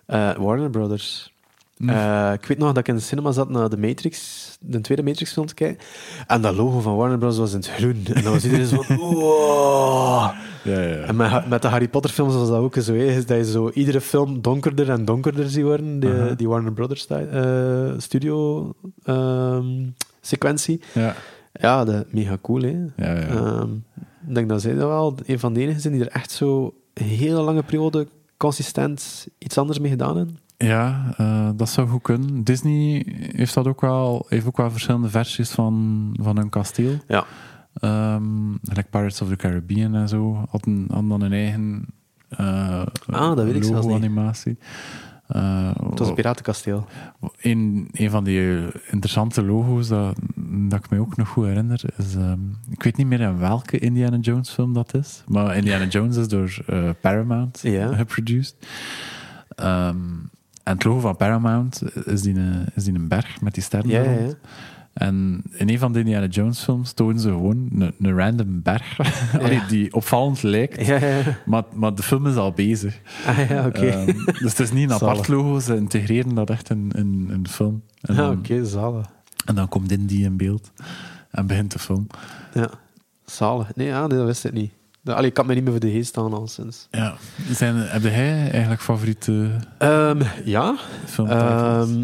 [0.05, 1.32] Eh, Warner Brothers.
[1.77, 5.03] Eh, ik weet nog dat ik in de cinema zat naar de Matrix, de tweede
[5.03, 5.85] Matrix film te kijken.
[6.27, 7.37] En dat logo van Warner Bros.
[7.37, 8.05] was in het groen.
[8.13, 10.31] En dan was iedereen zo van, wow.
[10.63, 10.95] Ja, ja.
[10.95, 12.93] En met, met de Harry Potter films was dat ook zo.
[12.93, 15.99] Is dat je zo iedere film donkerder en donkerder ziet worden.
[15.99, 18.69] Die, die Warner Brothers eh, studio
[19.03, 19.89] ehm,
[20.21, 20.81] sequentie.
[20.93, 21.15] ja.
[21.59, 22.61] Ja, dat, mega cool.
[22.61, 22.77] Hè.
[22.95, 23.27] Ja, ja.
[23.27, 23.69] Ehm,
[24.27, 26.73] ik denk dat zij dat wel een van de enigen zijn die er echt zo
[26.93, 28.07] een hele lange periode
[28.37, 30.39] consistent iets anders mee gedaan hebben.
[30.57, 32.43] Ja, eh, dat zou goed kunnen.
[32.43, 36.97] Disney heeft dat ook wel, heeft ook wel verschillende versies van, van hun kasteel.
[37.07, 37.25] Ja.
[37.73, 40.45] Ehm, like Pirates of the Caribbean en zo.
[40.49, 41.85] Hadden, hadden dan een eigen
[42.29, 42.81] eh
[43.11, 43.95] Ah, dat weet ik zelfs niet.
[43.95, 44.57] animatie.
[45.27, 46.85] Eh, Het was een piratenkasteel.
[47.41, 48.57] een, een van die
[48.89, 50.15] interessante logo's dat,
[50.69, 52.15] dat ik me ook nog goed herinner is...
[52.15, 52.39] ehm,
[52.69, 55.23] ik weet niet meer in welke Indiana Jones film dat is.
[55.27, 56.57] Maar Indiana Jones is door
[57.01, 57.93] Paramount Ja.
[57.95, 58.55] geproduced.
[59.55, 59.95] Ehm,
[60.63, 63.89] en het logo van Paramount is die, een, is die een berg met die sterren
[63.89, 64.33] Ja.
[64.93, 68.99] En in een van de Indiana Jones films tonen ze gewoon een, een random berg.
[69.41, 70.87] Allee, die opvallend lijkt.
[71.45, 72.99] Maar, maar de film is al bezig.
[73.25, 73.85] Ah, ja, oké.
[73.85, 75.27] Ehm, dus het is niet een apart Zalig.
[75.27, 77.83] logo, ze integreren dat echt in, in, in de film.
[78.01, 79.05] En, Ja, Ah, oké, zalig.
[79.45, 80.71] en dan komt Indy in beeld
[81.31, 82.07] en begint de film.
[82.53, 82.69] Ja,
[83.25, 83.75] zalig.
[83.75, 84.71] Nee, ja, nee, dat wist ik niet.
[85.05, 86.87] Allee, ik had me niet meer voor de geest staan al sinds.
[86.91, 87.15] Ja.
[87.51, 90.75] Zijn, heb jij eigenlijk favoriete Ehm, ja?
[91.17, 92.03] Ehm,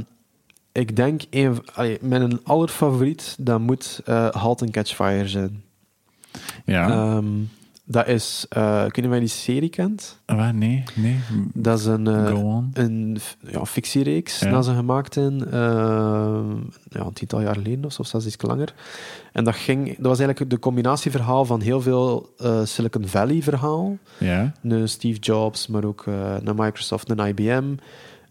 [0.72, 5.64] ik denk, een, allee, mijn allerfavoriet, dat moet eh Halt and Catch Fire zijn.
[6.66, 6.90] ja.
[6.90, 7.26] Ehm,
[7.92, 10.20] dat is, eh ik weet niet of je die serie kent.
[10.26, 11.20] Ah, nee, nee.
[11.54, 12.70] Dat is een, eh, on.
[12.74, 13.18] een
[13.52, 14.50] ja, fictiereeks Ja.
[14.50, 16.50] dat ze gemaakt in ehm,
[16.90, 18.74] ja, een tiental jaar geleden of zo, zelfs iets langer.
[19.34, 23.98] En dat, ging, dat was eigenlijk de combinatieverhaal van heel veel eh, Silicon Valley verhaal.
[24.18, 24.54] Ja.
[24.64, 27.64] Een Steve Jobs, maar ook eh een Microsoft, een IBM.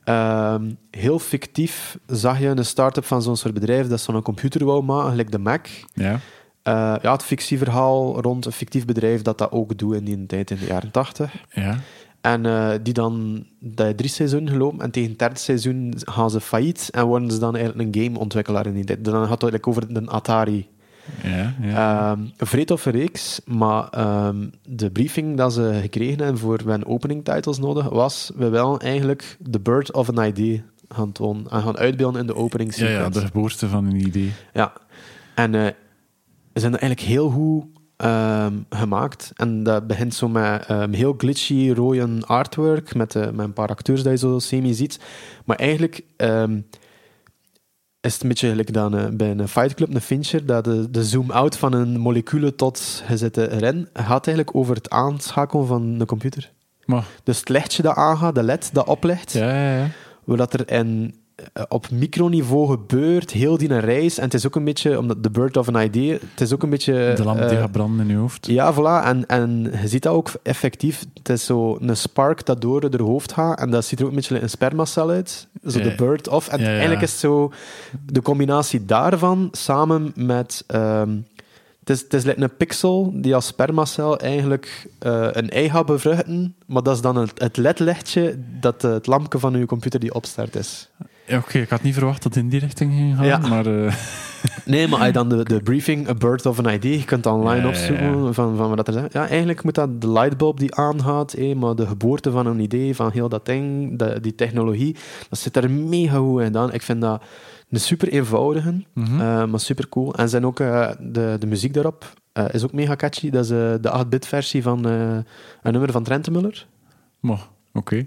[0.04, 4.82] Ehm, heel fictief zag je een start-up van zo'n soort bedrijf dat zo'n computer wou
[4.82, 5.66] maken, gelijk de Mac.
[5.94, 6.20] Ja.
[6.68, 10.50] Eh, ja, het fictieverhaal rond een fictief bedrijf dat dat ook doet in die tijd
[10.50, 11.34] in de jaren tachtig.
[11.50, 11.76] Ja.
[12.20, 16.40] En eh, die dan, dat drie seizoenen gelopen en tegen het derde seizoen gaan ze
[16.40, 19.04] failliet en worden ze dan eigenlijk een gameontwikkelaar in die tijd.
[19.04, 20.68] Dan gaat het eigenlijk over de Atari.
[21.22, 21.54] Ja.
[21.60, 22.12] ja.
[22.12, 27.58] Ehm, een reeks, maar ehm, de briefing dat ze gekregen hebben voor hebben opening titles
[27.58, 32.20] nodig, was we willen eigenlijk The Bird of an Idea gaan tonen en gaan uitbeelden
[32.20, 33.20] in de opening ja, ja, sequence.
[33.20, 34.32] de geboorte van een idee.
[34.52, 34.72] Ja,
[35.34, 35.72] en eh,
[36.60, 37.64] zijn eigenlijk heel goed
[37.96, 39.32] ehm, gemaakt.
[39.34, 43.68] En dat begint zo met ehm, heel glitchy rode artwork, met, eh, met een paar
[43.68, 45.00] acteurs dat je zo semi ziet.
[45.44, 46.60] Maar eigenlijk ehm,
[48.00, 50.90] is het een beetje gelijk dan eh, bij een Fight Club, een Fincher, dat de,
[50.90, 56.04] de zoom-out van een moleculen tot gezette ren gaat eigenlijk over het aanschakelen van de
[56.04, 56.50] computer.
[56.84, 59.90] Maar, Dus het lichtje dat aangaat, de led dat oplegt, ja, ja, ja.
[60.24, 61.17] wat er in,
[61.68, 64.18] op microniveau gebeurt, heel die reis.
[64.18, 66.62] En het is ook een beetje, omdat de bird of an idea, het is ook
[66.62, 67.12] een beetje...
[67.16, 68.46] De lamp die eh, gaat branden in je hoofd.
[68.46, 69.04] ja, voilà.
[69.06, 71.04] En, en je ziet dat ook effectief.
[71.14, 73.58] Het is zo een spark dat door haar hoofd gaat.
[73.58, 75.46] En dat ziet er ook een beetje een spermacel uit.
[75.66, 75.84] Zo Ja.
[75.84, 76.48] de bird of.
[76.48, 76.70] En Ja, ja.
[76.70, 77.52] eigenlijk is het zo
[78.12, 80.64] de combinatie daarvan samen met...
[80.66, 81.10] ehm,
[81.88, 85.86] het is, het is like een pixel die als spermacel eigenlijk eh, een ei gaat
[85.86, 86.54] bevruchten.
[86.66, 90.14] Maar dat is dan het, het ledlichtje dat eh, het lampje van je computer die
[90.14, 90.88] opstart is.
[91.26, 93.38] Ja, Oké, ik had niet verwacht dat het in die richting ging gaan, Ja.
[93.38, 93.66] maar...
[93.66, 93.92] eh,
[94.64, 97.26] Nee, maar als je dan de, de briefing, A Bird of an Idea, je kunt
[97.26, 98.34] online Ja, opzoeken.
[98.34, 99.12] Van, van wat dat er zegt.
[99.12, 102.94] Ja, eigenlijk moet dat de lightbulb die aangaat, hé, maar de geboorte van een idee,
[102.96, 104.96] van heel dat ding, de- die technologie,
[105.28, 106.72] dat zit er mega goed in dan.
[106.72, 107.22] Ik vind dat
[107.70, 109.20] een super eenvoudige, mhm.
[109.20, 110.14] eh, maar super cool.
[110.14, 113.30] En zijn ook eh, de, de muziek daarop eh, is ook mega catchy.
[113.30, 113.48] Dat is
[113.80, 115.24] de 8-bit versie van een
[115.62, 116.66] nummer van Trentemuller.
[117.20, 118.04] Maar, oké.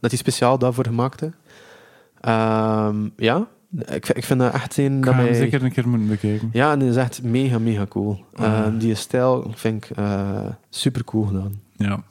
[0.00, 1.36] Dat hij speciaal daarvoor gemaakt heeft.
[2.20, 5.34] Ehm, ja, ik, ik vind dat echt een Ik dat ga hem mij...
[5.34, 6.50] zeker een keer moeten bekijken.
[6.52, 8.24] Ja, en die is echt mega, mega cool.
[8.34, 8.66] Ah.
[8.78, 9.96] Die stijl vind ik
[10.68, 11.60] super cool gedaan.
[11.76, 12.02] Ja.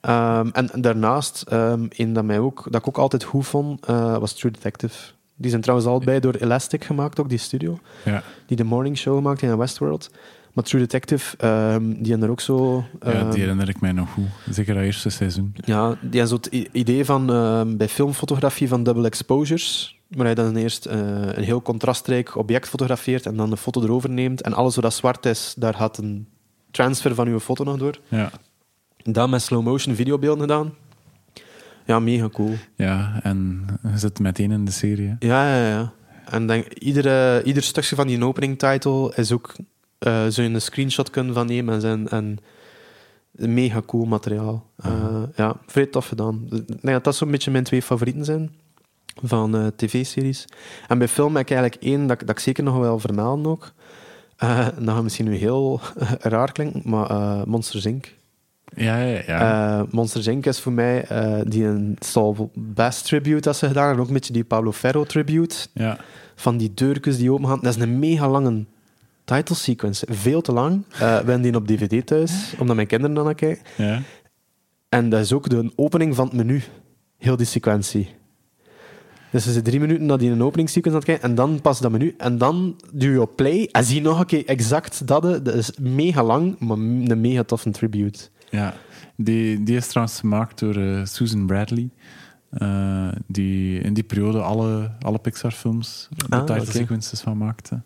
[0.00, 4.34] Ehm, en daarnaast, ehm een dat, mij ook, dat ik ook altijd goed vond, was
[4.34, 5.12] True Detective.
[5.40, 7.78] Die zijn trouwens allebei door Elastic gemaakt, ook die studio.
[8.04, 8.22] Ja.
[8.46, 10.10] Die de Morning Show gemaakt in Westworld.
[10.52, 12.84] Maar True Detective, ehm, die hebben er ook zo...
[13.02, 14.24] ja, ehm, die herinner ik mij nog goed.
[14.50, 15.54] Zeker dat eerste seizoen.
[15.64, 20.34] Ja, die hebben zo het idee van ehm, bij filmfotografie van double exposures, waar je
[20.34, 20.98] dan eerst eh,
[21.32, 24.94] een heel contrastrijk object fotografeert en dan een foto erover neemt en alles wat dat
[24.94, 26.26] zwart is, daar gaat een
[26.70, 27.98] transfer van uw foto nog door.
[28.08, 28.30] Ja.
[29.02, 30.72] Dat met slow motion videobeelden gedaan.
[31.90, 32.54] Ja, mega cool.
[32.76, 35.08] ja, en je zit meteen in de serie.
[35.08, 35.26] hè.
[35.26, 35.92] Ja, ja, ja.
[36.28, 39.54] En denk, iedere, ieder stukje van die opening title is ook,
[39.98, 42.38] eh zou je een screenshot kunnen van nemen en, zijn, en
[43.32, 44.66] mega cool materiaal.
[44.76, 45.24] Eh, Mhm.
[45.36, 46.46] ja, vrij tof gedaan.
[46.50, 48.50] Ik denk dat dat zo'n beetje mijn twee favorieten zijn.
[49.22, 50.44] van eh, tv-series.
[50.88, 53.46] En bij film heb ik eigenlijk één dat, ik- dat ik zeker nog wel vermelden
[53.52, 53.72] ook.
[54.36, 55.80] Eh dat gaat misschien nu heel
[56.34, 58.14] raar klinken, maar eh, Monsters Inc.
[58.74, 59.78] Ja, ja, ja.
[59.80, 60.46] Eh, Monsters Inc.
[60.46, 63.96] is voor mij eh, die een Saul Bass tribute dat ze gedaan hebben.
[63.96, 65.56] En ook een beetje die Pablo Ferro tribute.
[65.74, 65.98] ja.
[66.34, 67.58] Van die deurtjes die open gaan.
[67.62, 68.64] Dat is een mega lange
[69.24, 70.06] title sequence.
[70.10, 70.84] Veel te lang.
[70.92, 73.64] Eh, we hebben die op dvd thuis, omdat mijn kinderen dan naar kijken.
[73.76, 74.02] ja.
[74.88, 76.62] En dat is ook de opening van het menu.
[77.18, 78.08] Heel die sequentie.
[79.30, 81.28] Dus ze zijn drie minuten dat die een openingssequence aan het kijken.
[81.28, 82.14] En dan pas dat menu.
[82.18, 83.68] En dan duw je op play.
[83.72, 85.22] En zie je nog een keer exact dat.
[85.22, 88.18] Dat is mega lang, maar een mega toffe tribute.
[88.50, 88.74] Ja,
[89.16, 91.90] die, die is trouwens gemaakt door eh, Susan Bradley.
[92.50, 97.82] eh, die in die periode alle, alle Pixar-films de Ah, title sequences van maakte.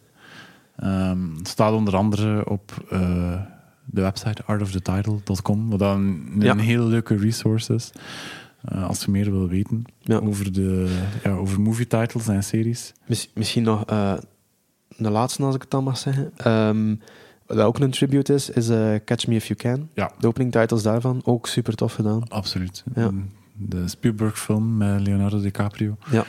[0.77, 3.41] Ehm, het staat onder andere op eh,
[3.85, 6.57] de website artofthetitle.com, wat dan een, Ja.
[6.57, 7.93] heel leuke resource is.
[8.65, 10.19] als je meer wil weten Ja.
[10.19, 12.93] over, de, ja, over movie titles en series.
[13.07, 13.85] Mis- misschien nog
[14.97, 16.33] de laatste, als ik het dan mag zeggen.
[16.37, 16.95] Ehm,
[17.55, 19.89] wat ook een tribute is, is eh, Catch Me If You Can.
[19.95, 20.11] Ja.
[20.19, 21.21] De opening titles daarvan.
[21.25, 22.29] Ook super tof gedaan.
[22.29, 22.85] Absoluut.
[22.95, 23.11] Ja.
[23.57, 25.97] De Spielberg-film met Leonardo DiCaprio.
[26.11, 26.25] Ja.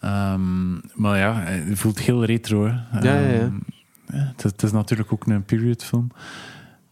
[0.00, 2.66] Ehm, maar ja, het voelt heel retro.
[2.66, 2.98] Hè.
[3.00, 3.40] Ja, ja, ja.
[3.40, 3.54] Ehm,
[4.06, 6.10] ja, het, is, het is natuurlijk ook een periodfilm.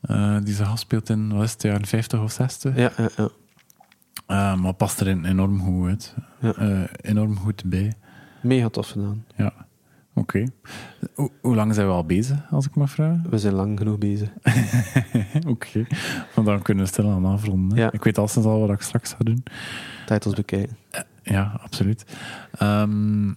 [0.01, 2.77] eh die zich afspeelt in, wat is het, jaren 50 of 60.
[2.77, 3.29] Ja, ja, ja.
[4.27, 6.15] Eh, maar past er enorm goed uit.
[6.41, 6.53] Ja.
[6.55, 7.93] Eh, enorm goed bij.
[8.43, 9.25] Mega tof gedaan.
[9.37, 9.53] Ja.
[10.19, 10.45] Oké.
[11.15, 13.25] Hoe- Hoe lang zijn we al bezig, als ik mag vragen?
[13.31, 14.29] We zijn lang genoeg bezig.
[15.47, 15.87] Oké.
[16.35, 17.77] Want dan kunnen we stilaan afronden.
[17.79, 17.83] hè.
[17.85, 17.93] Ja.
[17.93, 19.45] Ik weet al sinds al wat ik straks ga doen.
[20.07, 20.77] Titles bekijken.
[21.23, 22.05] Ja, absoluut.
[22.59, 23.29] Ehm,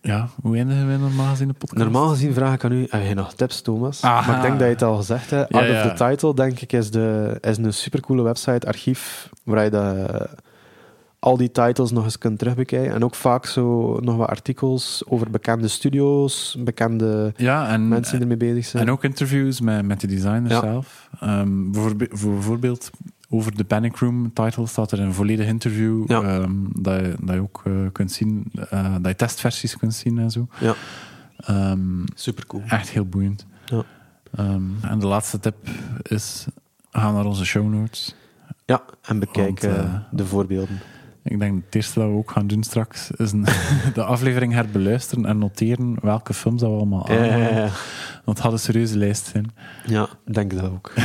[0.00, 1.82] ja, hoe eindigen wij normaal gezien de podcast?
[1.82, 4.02] Normaal gezien vraag ik aan u, heb je nog tips, Thomas?
[4.02, 4.26] Aha.
[4.26, 5.52] Maar ik denk dat je het al gezegd hebt.
[5.54, 5.84] Ja, ja.
[5.86, 10.28] of the Title, denk ik, is, de, is een supercoole website, archief, waar je de,
[11.26, 12.94] al die titles nog eens kunt terugbekijken.
[12.94, 18.20] En ook vaak zo nog wat artikels over bekende studio's, bekende Ja, en, mensen die
[18.30, 18.82] ermee bezig zijn.
[18.86, 20.60] en ook interviews met, met de designer Ja.
[20.60, 21.08] zelf.
[21.20, 22.90] Ehm, bijvoorbeeld, voor bijvoorbeeld
[23.28, 26.22] over de Panic Room title staat er een volledig interview Ja.
[26.22, 30.18] ehm, dat, je, dat je ook eh, kunt zien, eh, dat je testversies kunt zien
[30.18, 30.46] en zo.
[30.58, 30.74] Ja.
[31.36, 32.62] Ehm, Supercool.
[32.68, 33.46] echt heel boeiend.
[33.64, 33.82] Ja.
[34.34, 35.56] Ehm, en de laatste tip
[36.02, 36.46] is,
[36.90, 38.14] ga naar onze show notes.
[38.64, 40.78] Ja, en bekijk Want, eh, eh, de voorbeelden.
[41.28, 43.44] Ik denk het eerste dat we ook gaan doen straks is een,
[43.94, 47.24] de aflevering herbeluisteren en noteren welke films dat we allemaal aan.
[47.24, 47.68] ja, ja.
[48.24, 49.50] Want het had een serieuze lijst zijn.
[49.86, 50.92] Ja, denk dat ook.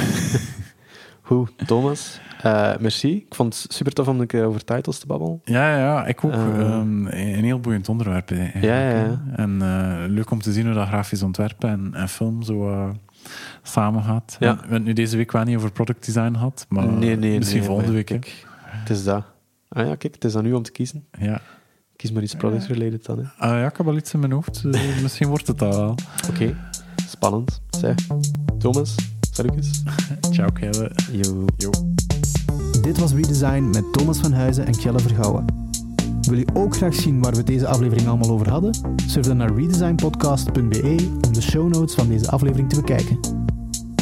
[1.22, 2.20] Goed, Thomas.
[2.42, 3.16] eh, merci.
[3.16, 5.42] Ik vond het super tof om een keer over titles te babbelen.
[5.44, 6.32] Ja, ja, ja, ik ook.
[6.32, 6.60] Eh.
[6.60, 8.32] Ehm, een heel boeiend onderwerp.
[8.32, 9.22] eigenlijk, Ja, ja.
[9.36, 12.94] En eh, leuk om te zien hoe dat grafisch ontwerpen en, en film zo
[13.64, 14.36] samen gaat.
[14.40, 14.54] Ja.
[14.54, 17.38] We hebben het nu deze week wel niet over product design gehad, maar nee, nee,
[17.38, 18.46] misschien nee, volgende week.
[18.66, 19.24] Het is dat.
[19.74, 21.06] Ah ja, kijk, het is aan u om te kiezen.
[21.20, 21.42] Ja.
[21.96, 23.18] Kies maar iets product-related dan.
[23.18, 23.24] hè.
[23.38, 24.64] Ah, ja, ik heb wel iets in mijn hoofd.
[24.72, 25.96] Eh, misschien wordt het dat wel.
[26.30, 26.56] Oké,
[27.08, 27.62] spannend.
[27.70, 27.96] Zeg,
[28.58, 28.96] Thomas,
[29.32, 29.84] salutjes.
[30.34, 30.92] Ciao, Kelle.
[31.12, 31.46] Yo.
[31.58, 31.70] Yo.
[32.82, 35.46] Dit was Redesign met Thomas van Huizen en Kjelle Vergouwen.
[36.22, 38.76] Wil je ook graag zien waar we deze aflevering allemaal over hadden?
[39.08, 43.20] Surf dan naar redesignpodcast.be om de show notes van deze aflevering te bekijken.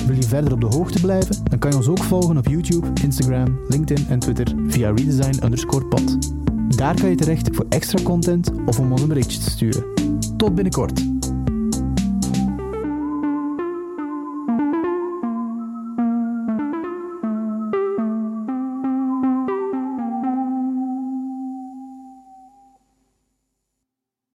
[0.06, 1.36] Wil je verder op de hoogte blijven?
[1.44, 5.86] Dan kan je ons ook volgen op YouTube, Instagram, LinkedIn en Twitter via redesign underscore
[5.86, 6.18] pod.
[6.78, 9.84] Daar kan je terecht voor extra content of om ons een berichtje te sturen.
[10.38, 11.19] Tot binnenkort!